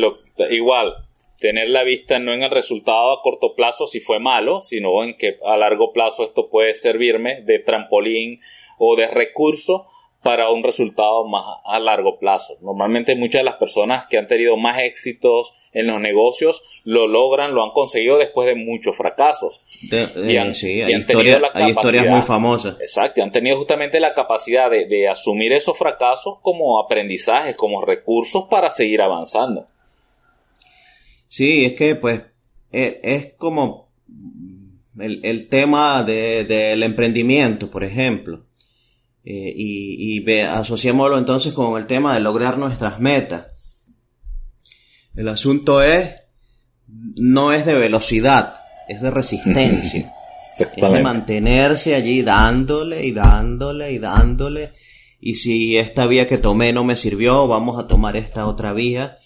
igual, 0.52 0.94
tener 1.40 1.70
la 1.70 1.84
vista 1.84 2.20
no 2.20 2.34
en 2.34 2.44
el 2.44 2.52
resultado 2.52 3.12
a 3.12 3.22
corto 3.22 3.56
plazo 3.56 3.86
si 3.86 4.00
fue 4.00 4.20
malo, 4.20 4.62
sino 4.62 5.04
en 5.04 5.18
que 5.18 5.38
a 5.46 5.58
largo 5.58 5.92
plazo 5.94 6.24
esto 6.24 6.50
puede 6.50 6.74
servirme 6.74 7.42
de 7.42 7.60
trampolín 7.60 8.40
o 8.78 8.96
de 8.96 9.08
recurso 9.08 9.88
para 10.24 10.52
un 10.52 10.64
resultado 10.64 11.26
más 11.28 11.46
a 11.66 11.80
largo 11.80 12.20
plazo. 12.20 12.58
Normalmente 12.62 13.16
muchas 13.16 13.42
de 13.42 13.46
las 13.46 13.56
personas 13.56 14.06
que 14.08 14.18
han 14.18 14.28
tenido 14.28 14.58
más 14.58 14.80
éxitos 14.80 15.54
en 15.74 15.88
los 15.88 16.00
negocios 16.00 16.64
lo 16.84 17.08
logran, 17.08 17.54
lo 17.54 17.64
han 17.64 17.72
conseguido 17.72 18.18
después 18.18 18.48
de 18.48 18.56
muchos 18.56 18.96
fracasos. 18.96 19.62
y 19.82 20.38
han, 20.38 20.56
sí, 20.56 20.82
hay, 20.82 20.94
historias 20.96 22.08
muy 22.08 22.22
famosas. 22.22 22.78
Exacto, 22.80 23.22
han 23.22 23.32
tenido 23.32 23.58
justamente 23.58 24.00
la 24.00 24.14
capacidad 24.14 24.70
de, 24.70 25.08
asumir 25.08 25.54
esos 25.54 25.78
fracasos 25.78 26.38
como 26.42 26.80
aprendizajes, 26.80 27.56
como 27.56 27.82
recursos 27.84 28.46
para 28.50 28.70
seguir 28.70 29.02
avanzando. 29.02 29.68
Sí, 31.28 31.66
es 31.66 31.74
que 31.74 31.96
pues 31.96 32.22
e, 32.72 33.00
es, 33.04 33.34
como 33.38 33.90
el, 35.00 35.48
tema 35.48 36.04
del 36.04 36.84
emprendimiento, 36.84 37.70
por 37.70 37.84
ejemplo. 37.84 38.46
Eh, 39.26 39.54
y, 39.56 40.24
y 40.26 40.40
asociémoslo 40.40 41.18
entonces 41.18 41.54
con 41.54 41.80
el 41.80 41.86
tema 41.86 42.14
de 42.16 42.22
lograr 42.22 42.58
nuestras 42.58 43.00
metas. 43.00 43.48
El 45.20 45.28
asunto 45.28 45.82
es, 45.82 46.16
no 46.88 47.52
es 47.52 47.66
de 47.66 47.74
velocidad, 47.74 48.54
es 48.88 49.02
de 49.02 49.12
resistencia. 49.12 50.14
es 50.60 50.82
de 50.82 51.02
mantenerse 51.02 51.94
allí 51.94 52.22
dándole 52.22 53.06
y 53.06 53.12
dándole 53.12 53.92
y 53.92 54.00
dándole. 54.00 54.72
Y 55.20 55.36
si 55.36 55.76
esta 55.76 56.08
vía 56.08 56.26
que 56.26 56.38
tomé 56.38 56.72
no 56.72 56.86
me 56.86 56.96
sirvió, 56.96 57.50
vamos 57.50 57.78
a 57.78 57.86
tomar 57.86 58.16
esta 58.16 58.48
otra 58.48 58.72
vía. 58.72 59.18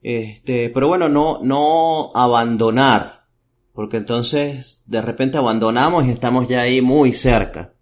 Este, 0.00 0.70
pero 0.70 0.88
bueno, 0.88 1.10
no, 1.10 1.40
no 1.42 2.12
abandonar, 2.14 3.26
porque 3.74 3.98
entonces 3.98 4.80
de 4.86 5.02
repente 5.02 5.36
abandonamos 5.36 6.06
y 6.06 6.12
estamos 6.12 6.48
ya 6.48 6.62
ahí 6.62 6.80
muy 6.80 7.12
cerca. 7.12 7.74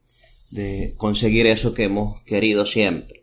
de 0.50 0.94
conseguir 0.96 1.46
eso 1.46 1.72
que 1.72 1.84
hemos 1.84 2.20
querido 2.22 2.66
siempre. 2.66 3.17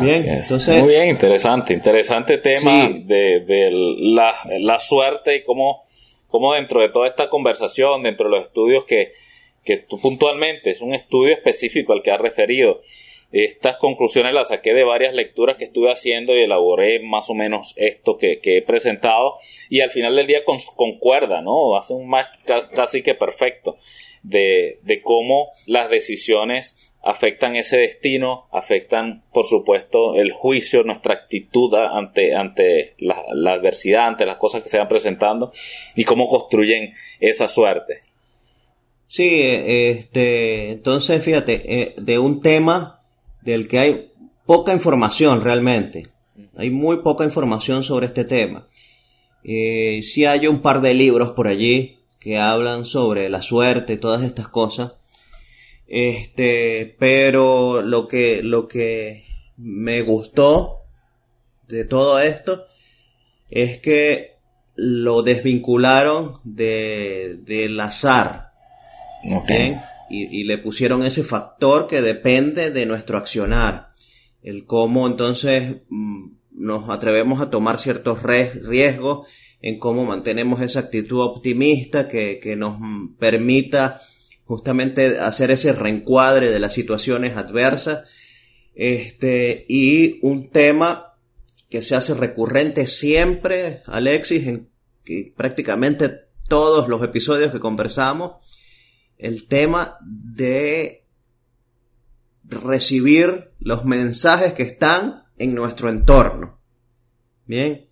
Bien, 0.00 0.28
entonces... 0.28 0.82
Muy 0.82 0.88
bien, 0.92 1.08
interesante, 1.08 1.74
interesante 1.74 2.38
tema 2.38 2.88
de, 2.88 3.40
de 3.40 3.70
la, 3.70 4.34
la, 4.58 4.78
suerte 4.78 5.36
y 5.36 5.42
cómo, 5.42 5.84
cómo 6.26 6.54
dentro 6.54 6.80
de 6.80 6.88
toda 6.88 7.08
esta 7.08 7.28
conversación, 7.28 8.02
dentro 8.02 8.28
de 8.28 8.36
los 8.36 8.46
estudios 8.46 8.84
que, 8.84 9.12
que 9.64 9.78
tú 9.78 9.98
puntualmente, 9.98 10.70
es 10.70 10.80
un 10.80 10.94
estudio 10.94 11.34
específico 11.34 11.92
al 11.92 12.02
que 12.02 12.10
has 12.10 12.20
referido, 12.20 12.80
estas 13.32 13.76
conclusiones 13.76 14.32
las 14.32 14.48
saqué 14.48 14.72
de 14.72 14.84
varias 14.84 15.12
lecturas 15.12 15.56
que 15.56 15.64
estuve 15.64 15.90
haciendo 15.90 16.34
y 16.34 16.42
elaboré 16.42 17.00
más 17.00 17.28
o 17.28 17.34
menos 17.34 17.74
esto 17.76 18.16
que, 18.16 18.40
he 18.42 18.62
presentado 18.62 19.34
y 19.68 19.80
al 19.80 19.90
final 19.90 20.14
del 20.14 20.26
día 20.26 20.44
concuerda, 20.44 21.42
¿no? 21.42 21.76
Hace 21.76 21.94
un 21.94 22.08
match 22.08 22.28
casi 22.74 23.02
que 23.02 23.14
perfecto 23.14 23.76
de, 24.22 25.00
cómo 25.02 25.50
las 25.66 25.90
decisiones 25.90 26.76
afectan 27.06 27.54
ese 27.54 27.76
destino, 27.76 28.48
afectan, 28.50 29.22
por 29.32 29.46
supuesto, 29.46 30.16
el 30.16 30.32
juicio, 30.32 30.82
nuestra 30.82 31.14
actitud 31.14 31.72
ante, 31.74 32.34
ante 32.34 32.94
la, 32.98 33.52
adversidad, 33.52 34.08
ante 34.08 34.26
las 34.26 34.38
cosas 34.38 34.60
que 34.60 34.68
se 34.68 34.78
van 34.78 34.88
presentando 34.88 35.52
y 35.94 36.02
cómo 36.02 36.28
construyen 36.28 36.94
esa 37.20 37.46
suerte. 37.46 38.02
Sí, 39.06 39.28
este, 39.40 40.72
entonces 40.72 41.22
fíjate, 41.22 41.62
eh, 41.80 41.94
de 41.96 42.18
un 42.18 42.40
tema 42.40 43.00
del 43.40 43.68
que 43.68 43.78
hay 43.78 44.10
poca 44.44 44.72
información 44.72 45.42
realmente. 45.42 46.08
Hay 46.56 46.70
muy 46.70 47.02
poca 47.02 47.22
información 47.22 47.84
sobre 47.84 48.06
este 48.06 48.24
tema. 48.24 48.66
Eh, 49.44 50.00
sí 50.02 50.24
hay 50.24 50.48
un 50.48 50.60
par 50.60 50.80
de 50.80 50.92
libros 50.92 51.30
por 51.30 51.46
allí 51.46 52.00
que 52.18 52.36
hablan 52.36 52.84
sobre 52.84 53.28
la 53.28 53.42
suerte, 53.42 53.96
todas 53.96 54.24
estas 54.24 54.48
cosas. 54.48 54.94
Este, 55.88 56.96
pero 56.98 57.80
lo 57.80 58.08
que, 58.08 58.42
lo 58.42 58.66
que 58.66 59.24
me 59.56 60.02
gustó 60.02 60.82
de 61.68 61.84
todo 61.84 62.18
esto 62.18 62.64
es 63.50 63.78
que 63.78 64.36
lo 64.74 65.22
desvincularon 65.22 66.34
de, 66.44 67.38
del 67.44 67.78
azar 67.80 68.50
y, 70.08 70.44
le 70.44 70.58
pusieron 70.58 71.04
ese 71.04 71.24
factor 71.24 71.88
que 71.88 72.00
depende 72.02 72.70
de 72.70 72.86
nuestro 72.86 73.18
accionar. 73.18 73.92
El 74.42 74.64
cómo 74.64 75.06
entonces 75.06 75.76
mm, 75.88 76.26
nos 76.52 76.90
atrevemos 76.90 77.40
a 77.40 77.50
tomar 77.50 77.78
ciertos 77.78 78.22
riesgos, 78.22 79.26
en 79.62 79.78
cómo 79.78 80.04
mantenemos 80.04 80.60
esa 80.60 80.80
actitud 80.80 81.20
optimista 81.20 82.06
que, 82.06 82.38
que 82.40 82.54
nos 82.54 82.78
permita 83.18 84.00
justamente 84.46 85.18
hacer 85.18 85.50
ese 85.50 85.72
reencuadre 85.72 86.50
de 86.50 86.60
las 86.60 86.72
situaciones 86.72 87.36
adversas. 87.36 88.08
Este, 88.74 89.66
y 89.68 90.18
un 90.22 90.50
tema 90.50 91.14
que 91.68 91.82
se 91.82 91.96
hace 91.96 92.14
recurrente 92.14 92.86
siempre, 92.86 93.82
Alexis, 93.86 94.46
en 94.46 94.68
prácticamente 95.36 96.26
todos 96.48 96.88
los 96.88 97.02
episodios 97.02 97.52
que 97.52 97.60
conversamos, 97.60 98.42
el 99.18 99.46
tema 99.46 99.98
de 100.02 101.04
recibir 102.44 103.50
los 103.58 103.84
mensajes 103.84 104.54
que 104.54 104.62
están 104.62 105.24
en 105.38 105.54
nuestro 105.54 105.88
entorno. 105.88 106.60
Bien, 107.46 107.86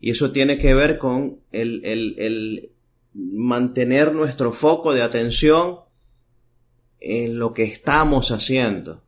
y 0.00 0.10
eso 0.10 0.32
tiene 0.32 0.58
que 0.58 0.74
ver 0.74 0.98
con 0.98 1.40
el, 1.52 2.72
mantener 3.14 4.14
nuestro 4.14 4.52
foco 4.52 4.92
de 4.92 5.02
atención 5.02 5.80
en 7.00 7.38
lo 7.38 7.52
que 7.52 7.64
estamos 7.64 8.30
haciendo. 8.30 9.02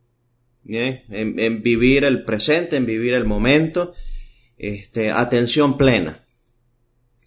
En, 0.67 1.63
vivir 1.63 2.03
el 2.03 2.23
presente, 2.23 2.75
en 2.75 2.85
vivir 2.85 3.13
el 3.13 3.25
momento, 3.25 3.93
este, 4.57 5.11
atención 5.11 5.77
plena 5.77 6.19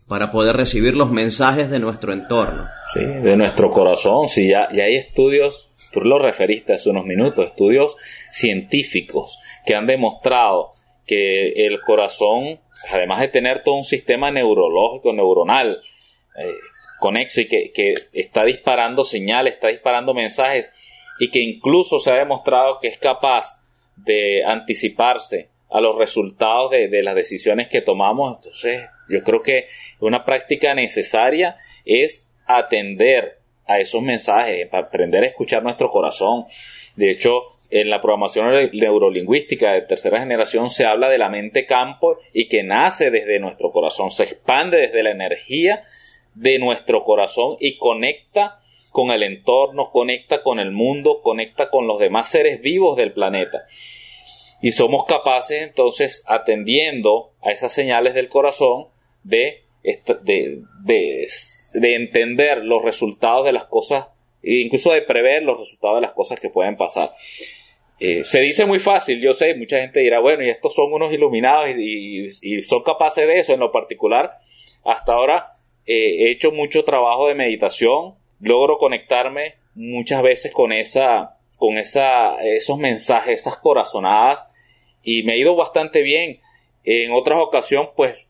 para 0.06 0.30
poder 0.30 0.56
recibir 0.56 0.94
los 0.94 1.10
mensajes 1.10 1.70
de 1.70 1.78
nuestro 1.78 2.12
entorno. 2.12 2.68
Sí, 2.92 3.00
de 3.00 3.36
nuestro 3.36 3.70
corazón. 3.70 4.28
Sí, 4.28 4.48
ya, 4.48 4.68
ya 4.70 4.84
hay 4.84 4.96
estudios, 4.96 5.72
tú 5.90 6.00
lo 6.02 6.18
referiste 6.18 6.74
hace 6.74 6.90
unos 6.90 7.06
minutos, 7.06 7.46
estudios 7.46 7.96
científicos 8.30 9.38
que 9.64 9.74
han 9.74 9.86
demostrado 9.86 10.72
que 11.06 11.66
el 11.66 11.80
corazón, 11.80 12.60
además 12.90 13.20
de 13.20 13.28
tener 13.28 13.62
todo 13.64 13.76
un 13.76 13.84
sistema 13.84 14.30
neurológico, 14.30 15.12
neuronal, 15.12 15.80
eh, 16.38 16.54
conexo 17.02 17.40
y 17.40 17.48
que, 17.48 17.72
que 17.72 17.94
está 18.12 18.44
disparando 18.44 19.02
señales, 19.02 19.54
está 19.54 19.66
disparando 19.66 20.14
mensajes 20.14 20.70
y 21.18 21.32
que 21.32 21.40
incluso 21.40 21.98
se 21.98 22.12
ha 22.12 22.14
demostrado 22.14 22.78
que 22.80 22.86
es 22.86 22.96
capaz 22.96 23.58
de 23.96 24.44
anticiparse 24.44 25.48
a 25.68 25.80
los 25.80 25.98
resultados 25.98 26.70
de, 26.70 26.86
de 26.86 27.02
las 27.02 27.16
decisiones 27.16 27.66
que 27.66 27.80
tomamos. 27.80 28.36
Entonces, 28.36 28.88
yo 29.08 29.20
creo 29.24 29.42
que 29.42 29.64
una 29.98 30.24
práctica 30.24 30.74
necesaria 30.74 31.56
es 31.84 32.24
atender 32.46 33.38
a 33.66 33.80
esos 33.80 34.00
mensajes, 34.00 34.68
aprender 34.72 35.24
a 35.24 35.26
escuchar 35.26 35.64
nuestro 35.64 35.90
corazón. 35.90 36.44
De 36.94 37.10
hecho, 37.10 37.42
en 37.70 37.90
la 37.90 38.00
programación 38.00 38.70
neurolingüística 38.72 39.72
de 39.72 39.82
tercera 39.82 40.20
generación 40.20 40.70
se 40.70 40.86
habla 40.86 41.08
de 41.08 41.18
la 41.18 41.30
mente 41.30 41.66
campo 41.66 42.18
y 42.32 42.46
que 42.46 42.62
nace 42.62 43.10
desde 43.10 43.40
nuestro 43.40 43.72
corazón, 43.72 44.12
se 44.12 44.24
expande 44.24 44.76
desde 44.76 45.02
la 45.02 45.10
energía 45.10 45.82
de 46.34 46.58
nuestro 46.58 47.04
corazón 47.04 47.56
y 47.60 47.78
conecta 47.78 48.60
con 48.90 49.10
el 49.10 49.22
entorno, 49.22 49.90
conecta 49.90 50.42
con 50.42 50.60
el 50.60 50.70
mundo, 50.70 51.20
conecta 51.22 51.70
con 51.70 51.86
los 51.86 51.98
demás 51.98 52.28
seres 52.28 52.60
vivos 52.60 52.96
del 52.96 53.12
planeta. 53.12 53.64
Y 54.60 54.72
somos 54.72 55.04
capaces 55.06 55.62
entonces, 55.62 56.22
atendiendo 56.26 57.32
a 57.42 57.50
esas 57.50 57.72
señales 57.72 58.14
del 58.14 58.28
corazón, 58.28 58.88
de, 59.24 59.64
de, 59.82 60.62
de, 60.84 61.94
entender 61.94 62.58
los 62.58 62.82
resultados 62.82 63.44
de 63.44 63.52
las 63.52 63.64
cosas, 63.64 64.08
e 64.42 64.60
incluso 64.60 64.92
de 64.92 65.02
prever 65.02 65.42
los 65.42 65.58
resultados 65.58 65.96
de 65.96 66.02
las 66.02 66.12
cosas 66.12 66.38
que 66.38 66.50
pueden 66.50 66.76
pasar. 66.76 67.12
Eh, 67.98 68.24
se 68.24 68.40
dice 68.40 68.66
muy 68.66 68.78
fácil, 68.78 69.20
yo 69.20 69.32
sé, 69.32 69.54
mucha 69.54 69.80
gente 69.80 70.00
dirá, 70.00 70.20
bueno, 70.20 70.44
y 70.44 70.50
estos 70.50 70.74
son 70.74 70.92
unos 70.92 71.12
iluminados 71.12 71.68
y, 71.76 72.62
son 72.62 72.82
capaces 72.82 73.26
de 73.26 73.38
eso. 73.38 73.54
En 73.54 73.60
lo 73.60 73.70
particular, 73.70 74.38
hasta 74.84 75.12
ahora 75.12 75.51
eh, 75.86 76.26
he 76.26 76.30
hecho 76.30 76.52
mucho 76.52 76.84
trabajo 76.84 77.28
de 77.28 77.34
meditación, 77.34 78.14
logro 78.40 78.76
conectarme 78.76 79.54
muchas 79.74 80.22
veces 80.22 80.52
con 80.52 80.72
esa, 80.72 81.38
con 81.56 81.78
esa, 81.78 82.42
esos 82.44 82.78
mensajes, 82.78 83.40
esas 83.40 83.56
corazonadas, 83.58 84.44
y 85.02 85.22
me 85.24 85.34
ha 85.34 85.36
ido 85.36 85.56
bastante 85.56 86.02
bien. 86.02 86.40
En 86.84 87.12
otras 87.12 87.38
ocasiones, 87.40 87.90
pues 87.96 88.28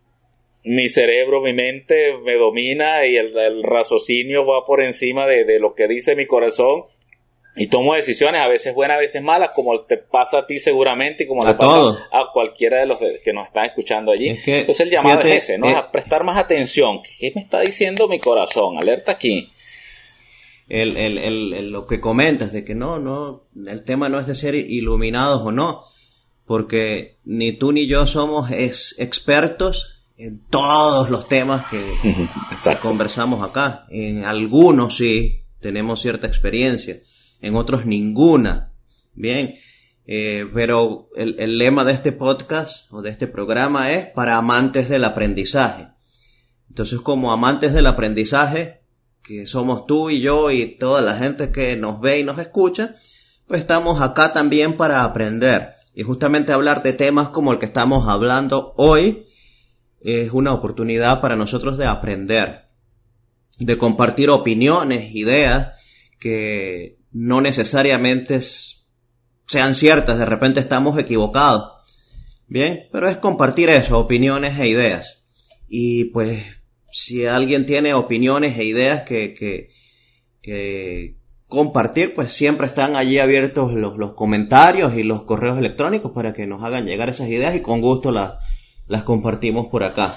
mi 0.64 0.88
cerebro, 0.88 1.40
mi 1.40 1.52
mente 1.52 2.16
me 2.18 2.34
domina 2.34 3.06
y 3.06 3.16
el, 3.16 3.62
raciocinio 3.62 4.46
va 4.46 4.64
por 4.64 4.82
encima 4.82 5.26
de, 5.26 5.58
lo 5.58 5.74
que 5.74 5.88
dice 5.88 6.14
mi 6.14 6.26
corazón 6.26 6.84
y 7.54 7.68
tomo 7.68 7.94
decisiones 7.94 8.40
a 8.40 8.48
veces 8.48 8.74
buenas, 8.74 8.96
a 8.96 9.00
veces 9.00 9.22
malas, 9.22 9.50
como 9.54 9.80
te 9.82 9.98
pasa 9.98 10.38
a 10.38 10.46
ti 10.46 10.58
seguramente 10.58 11.24
y 11.24 11.26
como 11.26 11.44
le 11.44 11.54
pasa 11.54 12.08
a 12.10 12.26
cualquiera 12.32 12.78
de 12.78 12.86
los 12.86 12.98
que 12.98 13.32
nos 13.32 13.46
están 13.46 13.66
escuchando 13.66 14.12
allí. 14.12 14.28
Entonces 14.28 14.80
el 14.80 14.90
llamado 14.90 15.20
es 15.20 15.44
ese, 15.44 15.58
¿no? 15.58 15.68
Eh, 15.68 15.74
a 15.74 15.90
prestar 15.90 16.24
más 16.24 16.38
atención. 16.38 17.00
¿Qué 17.18 17.32
me 17.34 17.42
está 17.42 17.60
diciendo 17.60 18.08
mi 18.08 18.18
corazón? 18.18 18.78
Alerta 18.78 19.12
aquí. 19.12 19.50
El, 20.68 20.96
el, 20.96 21.18
el, 21.18 21.70
lo 21.70 21.86
que 21.86 22.00
comentas 22.00 22.52
de 22.52 22.64
que 22.64 22.74
no, 22.74 22.98
no, 22.98 23.42
el 23.66 23.84
tema 23.84 24.08
no 24.08 24.18
es 24.18 24.26
de 24.26 24.34
ser 24.34 24.54
iluminados 24.54 25.42
o 25.42 25.52
no, 25.52 25.84
porque 26.46 27.18
ni 27.24 27.52
tú 27.52 27.72
ni 27.72 27.86
yo 27.86 28.06
somos 28.06 28.50
expertos 28.50 30.02
en 30.16 30.40
todos 30.48 31.10
los 31.10 31.28
temas 31.28 31.66
que, 31.66 32.76
conversamos 32.80 33.46
acá. 33.46 33.86
En 33.90 34.24
algunos 34.24 34.96
sí 34.96 35.42
tenemos 35.60 36.00
cierta 36.00 36.26
experiencia, 36.26 37.00
en 37.42 37.56
otros 37.56 37.84
ninguna. 37.84 38.72
Bien, 39.14 39.56
eh, 40.06 40.48
pero 40.54 41.10
el, 41.14 41.36
el, 41.38 41.58
lema 41.58 41.84
de 41.84 41.92
este 41.92 42.12
podcast 42.12 42.90
o 42.90 43.02
de 43.02 43.10
este 43.10 43.26
programa 43.26 43.92
es 43.92 44.06
para 44.06 44.38
amantes 44.38 44.88
del 44.88 45.04
aprendizaje. 45.04 45.88
Entonces, 46.68 47.00
como 47.00 47.32
amantes 47.32 47.74
del 47.74 47.86
aprendizaje, 47.86 48.80
que 49.22 49.46
somos 49.46 49.86
tú 49.86 50.10
y 50.10 50.20
yo 50.20 50.50
y 50.50 50.66
toda 50.66 51.00
la 51.02 51.16
gente 51.16 51.52
que 51.52 51.76
nos 51.76 52.00
ve 52.00 52.20
y 52.20 52.24
nos 52.24 52.38
escucha, 52.38 52.96
pues 53.46 53.60
estamos 53.60 54.00
acá 54.00 54.32
también 54.32 54.76
para 54.76 55.04
aprender. 55.04 55.74
Y 55.94 56.02
justamente 56.02 56.52
hablar 56.52 56.82
de 56.82 56.94
temas 56.94 57.28
como 57.28 57.52
el 57.52 57.58
que 57.58 57.66
estamos 57.66 58.08
hablando 58.08 58.72
hoy, 58.78 59.26
es 60.00 60.32
una 60.32 60.52
oportunidad 60.52 61.20
para 61.20 61.36
nosotros 61.36 61.78
de 61.78 61.86
aprender, 61.86 62.62
de 63.58 63.78
compartir 63.78 64.30
opiniones, 64.30 65.14
ideas 65.14 65.74
que 66.18 67.01
no 67.12 67.40
necesariamente 67.40 68.40
sean 69.46 69.74
ciertas, 69.74 70.18
de 70.18 70.24
repente 70.24 70.60
estamos 70.60 70.98
equivocados. 70.98 71.72
Bien, 72.46 72.88
pero 72.92 73.08
es 73.08 73.16
compartir 73.16 73.70
eso, 73.70 73.98
opiniones 73.98 74.58
e 74.58 74.68
ideas. 74.68 75.22
Y 75.68 76.06
pues 76.06 76.44
si 76.90 77.26
alguien 77.26 77.64
tiene 77.64 77.94
opiniones 77.94 78.58
e 78.58 78.64
ideas 78.64 79.02
que, 79.02 79.32
que, 79.34 79.70
que 80.42 81.16
compartir, 81.48 82.14
pues 82.14 82.32
siempre 82.32 82.66
están 82.66 82.96
allí 82.96 83.18
abiertos 83.18 83.72
los, 83.72 83.96
los 83.96 84.14
comentarios 84.14 84.94
y 84.94 85.02
los 85.02 85.22
correos 85.22 85.58
electrónicos 85.58 86.12
para 86.12 86.32
que 86.32 86.46
nos 86.46 86.62
hagan 86.62 86.86
llegar 86.86 87.08
esas 87.08 87.28
ideas 87.28 87.54
y 87.54 87.60
con 87.60 87.80
gusto 87.80 88.10
las, 88.10 88.34
las 88.86 89.02
compartimos 89.02 89.68
por 89.68 89.84
acá. 89.84 90.16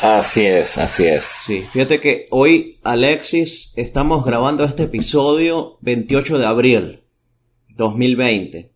Así 0.00 0.44
es, 0.44 0.76
así 0.76 1.04
es. 1.04 1.24
Sí, 1.24 1.64
fíjate 1.72 2.00
que 2.00 2.26
hoy, 2.30 2.78
Alexis, 2.82 3.72
estamos 3.76 4.24
grabando 4.24 4.64
este 4.64 4.84
episodio 4.84 5.78
28 5.82 6.38
de 6.38 6.46
abril 6.46 7.02
2020. 7.76 8.72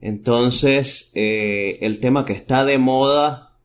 Entonces, 0.00 1.10
eh, 1.14 1.78
el 1.80 1.98
tema 1.98 2.24
que 2.24 2.32
está 2.32 2.64
de 2.64 2.78
moda 2.78 3.56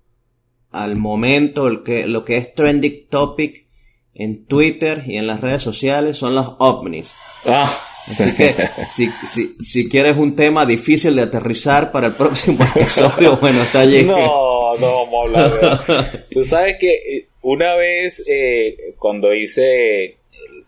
al 0.71 0.95
momento, 0.95 1.67
el 1.67 1.83
que, 1.83 2.07
lo 2.07 2.25
que 2.25 2.37
es 2.37 2.55
trending 2.55 3.07
topic 3.09 3.67
en 4.13 4.45
Twitter 4.45 5.03
y 5.05 5.17
en 5.17 5.27
las 5.27 5.41
redes 5.41 5.61
sociales 5.61 6.17
son 6.17 6.35
los 6.35 6.55
ovnis. 6.59 7.15
Ah. 7.45 7.90
Así 8.07 8.35
que 8.35 8.55
si, 8.89 9.09
si, 9.25 9.55
si, 9.61 9.89
quieres 9.89 10.17
un 10.17 10.35
tema 10.35 10.65
difícil 10.65 11.15
de 11.15 11.21
aterrizar 11.21 11.91
para 11.91 12.07
el 12.07 12.13
próximo 12.13 12.63
episodio, 12.75 13.37
bueno, 13.37 13.61
está 13.61 13.81
allí. 13.81 14.03
No, 14.03 14.75
no 14.77 15.05
vamos 15.05 15.35
a 15.35 15.45
hablar 15.45 16.05
Tú 16.31 16.43
sabes 16.43 16.77
que 16.79 16.93
eh, 16.93 17.27
una 17.41 17.75
vez 17.75 18.23
eh, 18.27 18.93
cuando 18.97 19.33
hice 19.33 20.17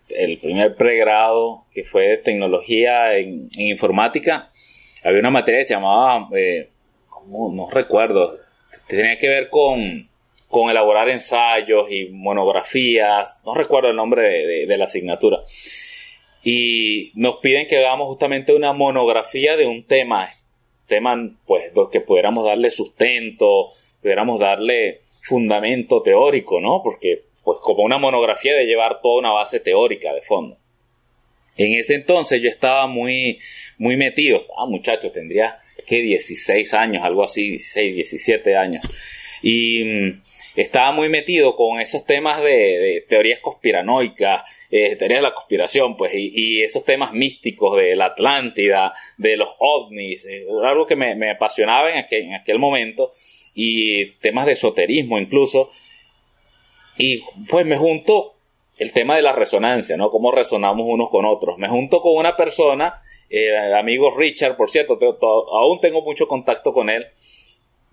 el, 0.08 0.38
primer 0.38 0.76
pregrado, 0.76 1.64
que 1.72 1.84
fue 1.84 2.08
de 2.08 2.16
tecnología 2.18 3.16
en, 3.16 3.48
informática, 3.56 4.50
había 5.02 5.20
una 5.20 5.30
materia 5.30 5.60
que 5.60 5.66
se 5.66 5.74
llamaba, 5.74 6.28
eh, 6.36 6.68
no 7.28 7.68
recuerdo, 7.70 8.38
tenía 8.86 9.18
que 9.18 9.28
ver 9.28 9.48
con, 9.48 10.08
con 10.48 10.70
elaborar 10.70 11.08
ensayos 11.08 11.90
y 11.90 12.10
monografías, 12.12 13.38
no 13.44 13.54
recuerdo 13.54 13.90
el 13.90 13.96
nombre 13.96 14.66
de 14.66 14.78
la 14.78 14.84
asignatura 14.84 15.40
y 16.44 17.10
nos 17.14 17.36
piden 17.36 17.66
que 17.66 17.78
hagamos 17.78 18.06
justamente 18.06 18.54
una 18.54 18.74
monografía 18.74 19.56
de 19.56 19.66
un 19.66 19.84
tema, 19.86 20.28
tema 20.86 21.16
pues 21.46 21.72
que 21.90 22.00
pudiéramos 22.02 22.44
darle 22.44 22.68
sustento, 22.68 23.70
pudiéramos 24.02 24.38
darle 24.38 25.00
fundamento 25.22 26.02
teórico, 26.02 26.60
¿no? 26.60 26.82
Porque 26.82 27.22
pues 27.42 27.58
como 27.62 27.82
una 27.82 27.96
monografía 27.96 28.54
de 28.54 28.66
llevar 28.66 29.00
toda 29.00 29.20
una 29.20 29.32
base 29.32 29.58
teórica 29.58 30.12
de 30.12 30.20
fondo. 30.20 30.58
En 31.56 31.78
ese 31.78 31.94
entonces 31.94 32.42
yo 32.42 32.50
estaba 32.50 32.86
muy, 32.86 33.38
muy 33.78 33.96
metido, 33.96 34.44
ah 34.58 34.66
muchachos, 34.66 35.12
tendría 35.12 35.60
que 35.86 36.02
16 36.02 36.74
años, 36.74 37.02
algo 37.04 37.24
así, 37.24 37.50
16, 37.50 37.94
17 37.94 38.56
años. 38.56 38.84
Y 39.42 39.84
mm, 39.84 40.22
estaba 40.56 40.92
muy 40.92 41.08
metido 41.08 41.56
con 41.56 41.80
esos 41.80 42.04
temas 42.04 42.42
de, 42.42 42.50
de 42.50 43.04
teorías 43.08 43.40
conspiranoicas, 43.40 44.42
eh, 44.76 44.96
de 44.96 45.22
la 45.22 45.32
conspiración, 45.32 45.96
pues, 45.96 46.10
y, 46.16 46.60
esos 46.64 46.84
temas 46.84 47.12
místicos 47.12 47.76
de 47.76 47.94
la 47.94 48.06
Atlántida, 48.06 48.92
de 49.16 49.36
los 49.36 49.50
ovnis, 49.60 50.26
eh, 50.26 50.44
algo 50.64 50.84
que 50.84 50.96
me, 50.96 51.30
apasionaba 51.30 51.92
en 51.92 51.98
aquel, 51.98 52.24
en 52.24 52.34
aquel 52.34 52.58
momento, 52.58 53.12
y 53.54 54.16
temas 54.18 54.46
de 54.46 54.52
esoterismo 54.52 55.20
incluso. 55.20 55.68
Y 56.98 57.22
pues 57.48 57.64
me 57.64 57.76
junto 57.76 58.34
el 58.76 58.92
tema 58.92 59.14
de 59.14 59.22
la 59.22 59.32
resonancia, 59.32 59.96
¿no? 59.96 60.10
Cómo 60.10 60.32
resonamos 60.32 60.84
unos 60.88 61.08
con 61.08 61.24
otros. 61.24 61.56
Me 61.56 61.68
junto 61.68 62.00
con 62.00 62.16
una 62.16 62.36
persona, 62.36 63.00
eh, 63.30 63.74
amigo 63.74 64.12
Richard, 64.16 64.56
por 64.56 64.70
cierto, 64.70 64.98
aún 65.52 65.80
tengo 65.80 66.02
mucho 66.02 66.26
contacto 66.26 66.72
con 66.72 66.90
él, 66.90 67.06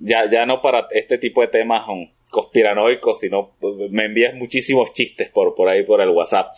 ya, 0.01 0.29
ya 0.29 0.45
no 0.45 0.61
para 0.61 0.87
este 0.91 1.17
tipo 1.17 1.41
de 1.41 1.47
temas 1.47 1.85
conspiranoicos, 2.29 3.19
sino 3.19 3.51
me 3.89 4.05
envías 4.05 4.33
muchísimos 4.33 4.93
chistes 4.93 5.29
por, 5.29 5.55
por 5.55 5.69
ahí, 5.69 5.83
por 5.83 6.01
el 6.01 6.09
WhatsApp. 6.09 6.55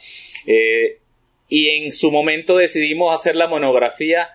Eh, 0.47 0.99
y 1.49 1.69
en 1.69 1.91
su 1.91 2.09
momento 2.09 2.57
decidimos 2.57 3.13
hacer 3.13 3.35
la 3.35 3.47
monografía 3.47 4.29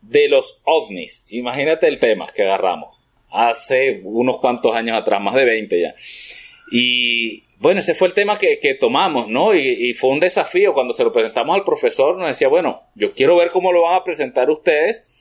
de 0.00 0.28
los 0.28 0.60
ovnis. 0.64 1.26
Imagínate 1.30 1.86
el 1.86 2.00
tema 2.00 2.26
que 2.34 2.42
agarramos. 2.42 3.02
Hace 3.30 4.00
unos 4.04 4.38
cuantos 4.38 4.74
años 4.74 4.96
atrás, 4.96 5.20
más 5.20 5.34
de 5.34 5.44
20 5.44 5.80
ya. 5.80 5.94
Y 6.70 7.42
bueno, 7.58 7.80
ese 7.80 7.94
fue 7.94 8.08
el 8.08 8.14
tema 8.14 8.38
que, 8.38 8.58
que 8.58 8.74
tomamos, 8.74 9.28
¿no? 9.28 9.54
Y, 9.54 9.92
fue 9.94 10.10
un 10.10 10.20
desafío. 10.20 10.72
Cuando 10.72 10.94
se 10.94 11.04
lo 11.04 11.12
presentamos 11.12 11.54
al 11.56 11.64
profesor, 11.64 12.16
nos 12.16 12.28
decía, 12.28 12.48
bueno, 12.48 12.82
yo 12.94 13.12
quiero 13.12 13.36
ver 13.36 13.50
cómo 13.50 13.72
lo 13.72 13.82
van 13.82 13.94
a 13.94 14.04
presentar 14.04 14.50
ustedes 14.50 15.15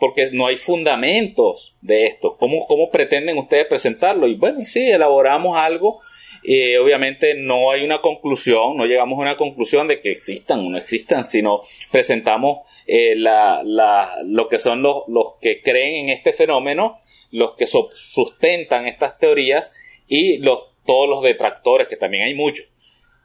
porque 0.00 0.30
no 0.32 0.46
hay 0.46 0.56
fundamentos 0.56 1.76
de 1.82 2.06
esto. 2.06 2.36
¿Cómo, 2.38 2.66
cómo 2.66 2.90
pretenden 2.90 3.36
ustedes 3.36 3.66
presentarlo? 3.66 4.26
Y 4.26 4.34
bueno, 4.34 4.64
sí, 4.64 4.90
elaboramos 4.90 5.58
algo. 5.58 6.00
Eh, 6.42 6.78
obviamente 6.78 7.34
no 7.34 7.70
hay 7.70 7.84
una 7.84 8.00
conclusión, 8.00 8.78
no 8.78 8.86
llegamos 8.86 9.18
a 9.18 9.22
una 9.22 9.36
conclusión 9.36 9.88
de 9.88 10.00
que 10.00 10.10
existan 10.10 10.60
o 10.60 10.70
no 10.70 10.78
existan, 10.78 11.28
sino 11.28 11.60
presentamos 11.92 12.66
eh, 12.86 13.14
lo 13.14 14.48
que 14.48 14.58
son 14.58 14.80
los, 14.80 15.02
los 15.08 15.34
que 15.38 15.60
creen 15.60 16.08
en 16.08 16.16
este 16.16 16.32
fenómeno, 16.32 16.96
los 17.30 17.54
que 17.56 17.66
sustentan 17.66 18.86
estas 18.86 19.18
teorías 19.18 19.70
y 20.08 20.38
los, 20.38 20.64
todos 20.86 21.10
los 21.10 21.22
detractores, 21.22 21.88
que 21.88 21.96
también 21.96 22.22
hay 22.24 22.34
muchos. 22.34 22.66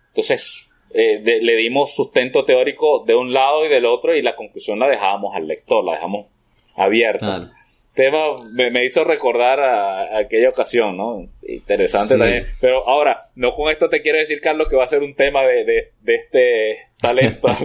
Entonces, 0.10 0.70
eh, 0.94 1.22
le 1.24 1.56
dimos 1.56 1.96
sustento 1.96 2.44
teórico 2.44 3.06
de 3.06 3.16
un 3.16 3.32
lado 3.32 3.66
y 3.66 3.70
del 3.70 3.86
otro 3.86 4.14
y 4.14 4.22
la 4.22 4.36
conclusión 4.36 4.78
la 4.78 4.90
dejábamos 4.90 5.34
al 5.36 5.48
lector, 5.48 5.86
la 5.86 5.94
dejamos 5.94 6.35
abierta. 6.76 7.52
Tema 7.94 8.20
me, 8.52 8.84
hizo 8.84 9.06
recordar 9.06 9.62
a, 9.62 10.18
aquella 10.18 10.50
ocasión, 10.50 10.98
¿no? 10.98 11.30
Interesante 11.48 12.18
también. 12.18 12.46
Pero 12.60 12.88
ahora, 12.88 13.22
no 13.36 13.54
con 13.54 13.72
esto 13.72 13.88
te 13.88 14.02
quiero 14.02 14.18
decir, 14.18 14.42
Carlos, 14.42 14.68
que 14.68 14.76
va 14.76 14.84
a 14.84 14.88
ser 14.88 15.02
un 15.02 15.16
tema 15.16 15.44
de, 15.44 15.92
de, 16.02 16.16
este 16.16 16.90
talento. 17.00 17.48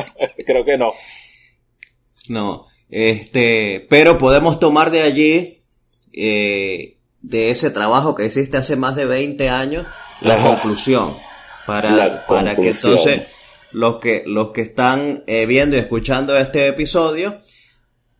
Creo 0.46 0.64
que 0.66 0.76
no. 0.76 0.92
No, 2.28 2.66
este, 2.90 3.86
pero 3.88 4.18
podemos 4.18 4.60
tomar 4.60 4.90
de 4.90 5.02
allí, 5.02 5.62
eh, 6.12 6.96
de 7.22 7.50
ese 7.50 7.70
trabajo 7.70 8.14
que 8.14 8.26
hiciste 8.26 8.58
hace 8.58 8.76
más 8.76 8.96
de 8.96 9.06
20 9.06 9.48
años, 9.48 9.86
la 10.20 10.42
conclusión. 10.42 11.16
Para, 11.66 12.24
para 12.26 12.56
que 12.56 12.70
entonces 12.70 13.28
los 13.72 13.98
que, 13.98 14.22
los 14.24 14.52
que 14.52 14.62
están 14.62 15.22
eh, 15.26 15.44
viendo 15.44 15.76
y 15.76 15.80
escuchando 15.80 16.36
este 16.38 16.66
episodio, 16.66 17.40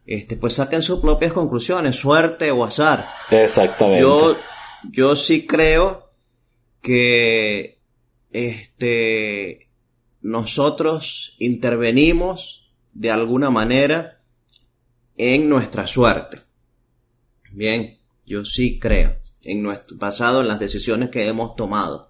este, 0.09 0.37
pues 0.37 0.55
saquen 0.55 0.81
sus 0.81 1.01
propias 1.01 1.35
conclusiones, 1.35 1.95
suerte 1.95 2.51
o 2.51 2.65
azar. 2.65 3.07
Exactamente. 3.31 4.01
Yo, 4.01 4.39
yo 4.91 5.15
sí 5.15 5.47
creo 5.47 6.11
que 6.81 7.79
este, 8.33 9.69
nosotros 10.23 11.37
intervenimos 11.39 12.73
de 12.95 13.11
alguna 13.11 13.51
manera 13.51 14.23
en 15.19 15.47
nuestra 15.51 15.87
suerte. 15.87 16.39
Bien, 17.53 17.99
yo 18.25 18.47
sí 18.47 18.79
creo 18.79 19.19
en 19.45 19.63
nuestro 19.63 19.99
pasado, 19.99 20.41
en 20.41 20.49
las 20.49 20.59
decisiones 20.59 21.11
que 21.11 21.29
hemos 21.29 21.55
tomado. 21.55 22.09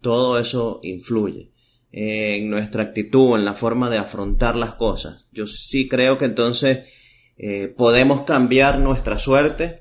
Todo 0.00 0.40
eso 0.40 0.80
influye 0.82 1.52
en 1.92 2.50
nuestra 2.50 2.82
actitud, 2.82 3.38
en 3.38 3.44
la 3.44 3.54
forma 3.54 3.88
de 3.88 3.98
afrontar 3.98 4.56
las 4.56 4.74
cosas. 4.74 5.28
Yo 5.30 5.46
sí 5.46 5.88
creo 5.88 6.18
que 6.18 6.24
entonces 6.24 7.03
eh, 7.36 7.68
podemos 7.68 8.22
cambiar 8.22 8.78
nuestra 8.78 9.18
suerte 9.18 9.80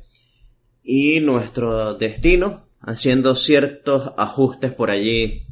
y 0.83 1.19
nuestro 1.19 1.93
destino 1.93 2.67
haciendo 2.81 3.35
ciertos 3.35 4.11
ajustes 4.17 4.71
por 4.71 4.89
allí 4.89 5.43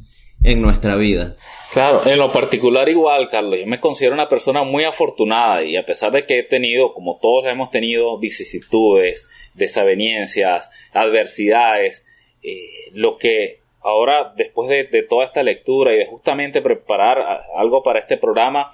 en 0.44 0.60
nuestra 0.60 0.96
vida. 0.96 1.36
Claro, 1.72 2.04
en 2.04 2.18
lo 2.18 2.30
particular 2.30 2.88
igual, 2.88 3.28
Carlos, 3.28 3.58
yo 3.58 3.66
me 3.66 3.80
considero 3.80 4.14
una 4.14 4.28
persona 4.28 4.64
muy 4.64 4.84
afortunada 4.84 5.62
y 5.62 5.76
a 5.76 5.86
pesar 5.86 6.12
de 6.12 6.26
que 6.26 6.40
he 6.40 6.42
tenido, 6.42 6.92
como 6.92 7.18
todos 7.22 7.46
hemos 7.46 7.70
tenido, 7.70 8.18
vicisitudes, 8.18 9.24
desavenencias, 9.54 10.68
adversidades, 10.92 12.04
eh, 12.42 12.90
lo 12.92 13.16
que 13.16 13.60
ahora, 13.80 14.34
después 14.36 14.68
de, 14.68 14.84
de, 14.84 15.02
toda 15.04 15.24
esta 15.24 15.42
lectura 15.42 15.94
y 15.94 15.98
de 15.98 16.06
justamente 16.06 16.60
preparar 16.60 17.18
algo 17.56 17.82
para 17.82 18.00
este 18.00 18.16
programa, 18.16 18.70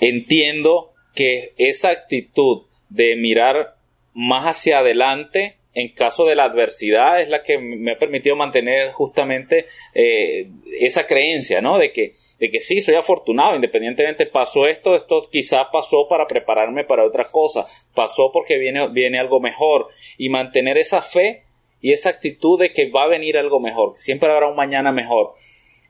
entiendo 0.00 0.89
que 1.14 1.52
esa 1.58 1.90
actitud 1.90 2.62
de 2.88 3.16
mirar 3.16 3.76
más 4.14 4.44
hacia 4.44 4.78
adelante 4.78 5.56
en 5.72 5.88
caso 5.90 6.24
de 6.26 6.34
la 6.34 6.44
adversidad 6.44 7.20
es 7.20 7.28
la 7.28 7.42
que 7.42 7.58
me 7.58 7.92
ha 7.92 7.98
permitido 7.98 8.34
mantener 8.34 8.90
justamente 8.92 9.66
eh, 9.94 10.48
esa 10.80 11.06
creencia, 11.06 11.60
¿no? 11.60 11.78
De 11.78 11.92
que, 11.92 12.14
de 12.40 12.50
que 12.50 12.60
sí, 12.60 12.80
soy 12.80 12.96
afortunado, 12.96 13.54
independientemente 13.54 14.26
pasó 14.26 14.66
esto, 14.66 14.96
esto 14.96 15.28
quizás 15.30 15.66
pasó 15.72 16.08
para 16.08 16.26
prepararme 16.26 16.84
para 16.84 17.04
otra 17.04 17.30
cosa, 17.30 17.64
pasó 17.94 18.32
porque 18.32 18.58
viene, 18.58 18.88
viene 18.88 19.20
algo 19.20 19.38
mejor 19.40 19.86
y 20.18 20.28
mantener 20.28 20.76
esa 20.76 21.02
fe 21.02 21.44
y 21.80 21.92
esa 21.92 22.10
actitud 22.10 22.58
de 22.58 22.72
que 22.72 22.90
va 22.90 23.04
a 23.04 23.08
venir 23.08 23.38
algo 23.38 23.60
mejor, 23.60 23.92
que 23.92 24.00
siempre 24.00 24.30
habrá 24.30 24.48
un 24.48 24.56
mañana 24.56 24.90
mejor. 24.90 25.34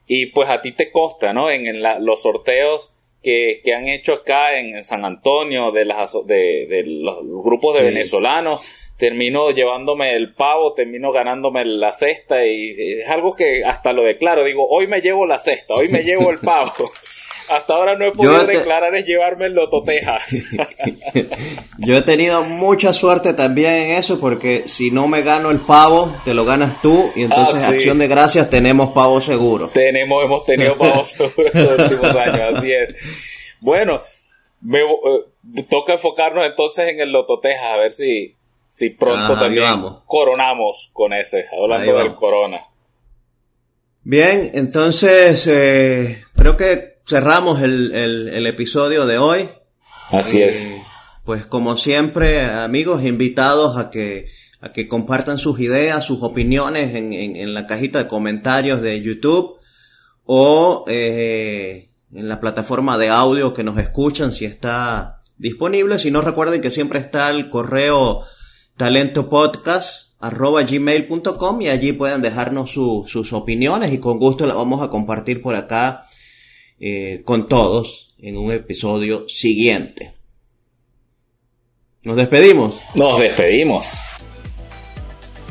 Y 0.07 0.27
pues 0.27 0.51
a 0.51 0.61
ti 0.61 0.73
te 0.73 0.91
costa, 0.91 1.33
¿no? 1.33 1.51
En, 1.51 1.83
los 2.05 2.23
sorteos 2.23 2.93
que, 3.23 3.63
han 3.75 3.89
hecho 3.89 4.15
acá 4.15 4.59
en, 4.59 4.83
San 4.83 5.05
Antonio 5.05 5.71
de, 5.73 5.85
las, 5.85 6.13
de, 6.27 6.83
los 6.87 7.45
grupos 7.45 7.75
de 7.75 7.83
venezolanos. 7.83 8.63
Termino 8.97 9.51
llevándome 9.51 10.15
el 10.15 10.35
pavo, 10.35 10.75
termino 10.75 11.11
ganándome 11.11 11.65
la 11.65 11.93
cesta 11.93 12.45
y 12.45 13.01
es 13.01 13.09
algo 13.09 13.35
que 13.35 13.65
hasta 13.65 13.95
lo 13.95 14.03
declaro. 14.03 14.45
Digo, 14.45 14.67
hoy 14.69 14.87
me 14.87 15.01
llevo 15.01 15.25
la 15.25 15.39
cesta, 15.39 15.75
hoy 15.75 15.89
me 15.89 16.03
llevo 16.03 16.31
el 16.31 16.39
pavo. 16.39 16.73
hasta 17.51 17.75
ahora 17.75 17.97
no 17.97 18.07
he 18.07 18.13
podido 18.13 18.47
declarar 18.47 18.95
es 18.95 19.05
llevarme 19.05 19.47
el 19.47 19.55
Lototeja. 19.55 20.19
Yo 21.79 21.97
he 21.97 22.03
tenido 22.03 22.43
mucha 22.43 22.93
suerte 22.93 23.35
también 23.35 23.73
en 23.73 23.91
eso 23.93 24.21
porque 24.21 24.65
si 24.67 24.91
no 24.91 25.09
me 25.09 25.23
gano 25.23 25.51
el 25.51 25.59
pavo, 25.59 26.15
te 26.25 26.33
lo 26.33 26.45
ganas 26.45 26.81
tú 26.81 27.11
y 27.17 27.23
entonces 27.23 27.65
ah, 27.65 27.69
acción 27.69 27.99
de 27.99 28.09
gracias 28.09 28.49
tenemos 28.49 28.91
pavo 28.93 29.21
seguro. 29.21 29.69
Tenemos, 29.69 30.25
hemos 30.25 30.45
tenido 30.47 30.77
pavo 30.79 31.05
seguro 31.05 31.51
en 31.53 31.65
los 31.65 31.79
últimos 31.79 32.17
años, 32.17 32.57
así 32.57 32.73
es. 32.73 32.95
Bueno, 33.61 34.01
me, 34.61 34.79
eh, 34.81 35.65
toca 35.69 35.95
enfocarnos 35.95 36.47
entonces 36.47 36.89
en 36.89 37.01
el 37.01 37.11
Lototeja 37.11 37.75
a 37.75 37.77
ver 37.77 37.93
si, 37.93 38.37
si 38.69 38.91
pronto 38.91 39.35
también 39.35 39.67
coronamos 40.07 40.91
con 40.93 41.13
ese, 41.13 41.47
hablando 41.53 41.99
del 41.99 42.15
corona. 42.15 42.65
Bien, 44.03 44.51
entonces 44.55 45.47
eh, 45.47 46.25
creo 46.35 46.57
que 46.57 46.90
cerramos 47.07 47.63
el, 47.63 48.47
episodio 48.47 49.07
de 49.07 49.19
hoy. 49.19 49.49
Así 50.11 50.43
es. 50.43 50.65
Eh, 50.65 50.83
pues 51.25 51.47
como 51.47 51.77
siempre, 51.77 52.43
amigos, 52.45 53.05
invitados 53.05 53.77
a 53.77 53.91
que, 53.91 54.27
a 54.61 54.71
que 54.71 54.89
compartan 54.89 55.39
sus 55.39 55.61
ideas, 55.61 56.05
sus 56.05 56.23
opiniones 56.23 56.95
en, 56.95 57.13
en, 57.13 57.55
la 57.55 57.67
cajita 57.67 57.99
de 58.01 58.09
comentarios 58.09 58.83
de 58.83 59.01
YouTube 59.01 59.59
o 60.25 60.85
eh, 60.89 61.91
en 62.13 62.29
la 62.29 62.41
plataforma 62.41 62.99
de 62.99 63.09
audio 63.09 63.55
que 63.55 63.65
nos 63.65 63.79
escuchan 63.79 64.33
si 64.33 64.45
está 64.45 65.23
disponible. 65.39 65.99
Si 65.99 66.11
no, 66.11 66.21
recuerden 66.21 66.61
que 66.61 66.71
siempre 66.71 66.99
está 66.99 67.31
el 67.31 67.51
correo 67.51 68.23
talentopodcast 68.77 70.11
arroba 70.21 70.63
gmail.com 70.63 71.63
y 71.63 71.69
allí 71.69 71.93
pueden 71.93 72.21
dejarnos 72.21 72.71
sus 72.71 73.33
opiniones 73.33 73.93
y 73.93 73.99
con 73.99 74.19
gusto 74.19 74.47
las 74.47 74.57
vamos 74.57 74.83
a 74.83 74.91
compartir 74.91 75.41
por 75.41 75.57
acá 75.57 76.07
eh, 76.81 77.21
con 77.25 77.47
todos 77.47 78.15
en 78.19 78.39
un 78.39 78.53
episodio 78.53 79.29
siguiente. 79.29 80.13
Nos 82.03 82.17
despedimos. 82.17 82.81
Nos 82.95 83.21
despedimos. 83.21 83.93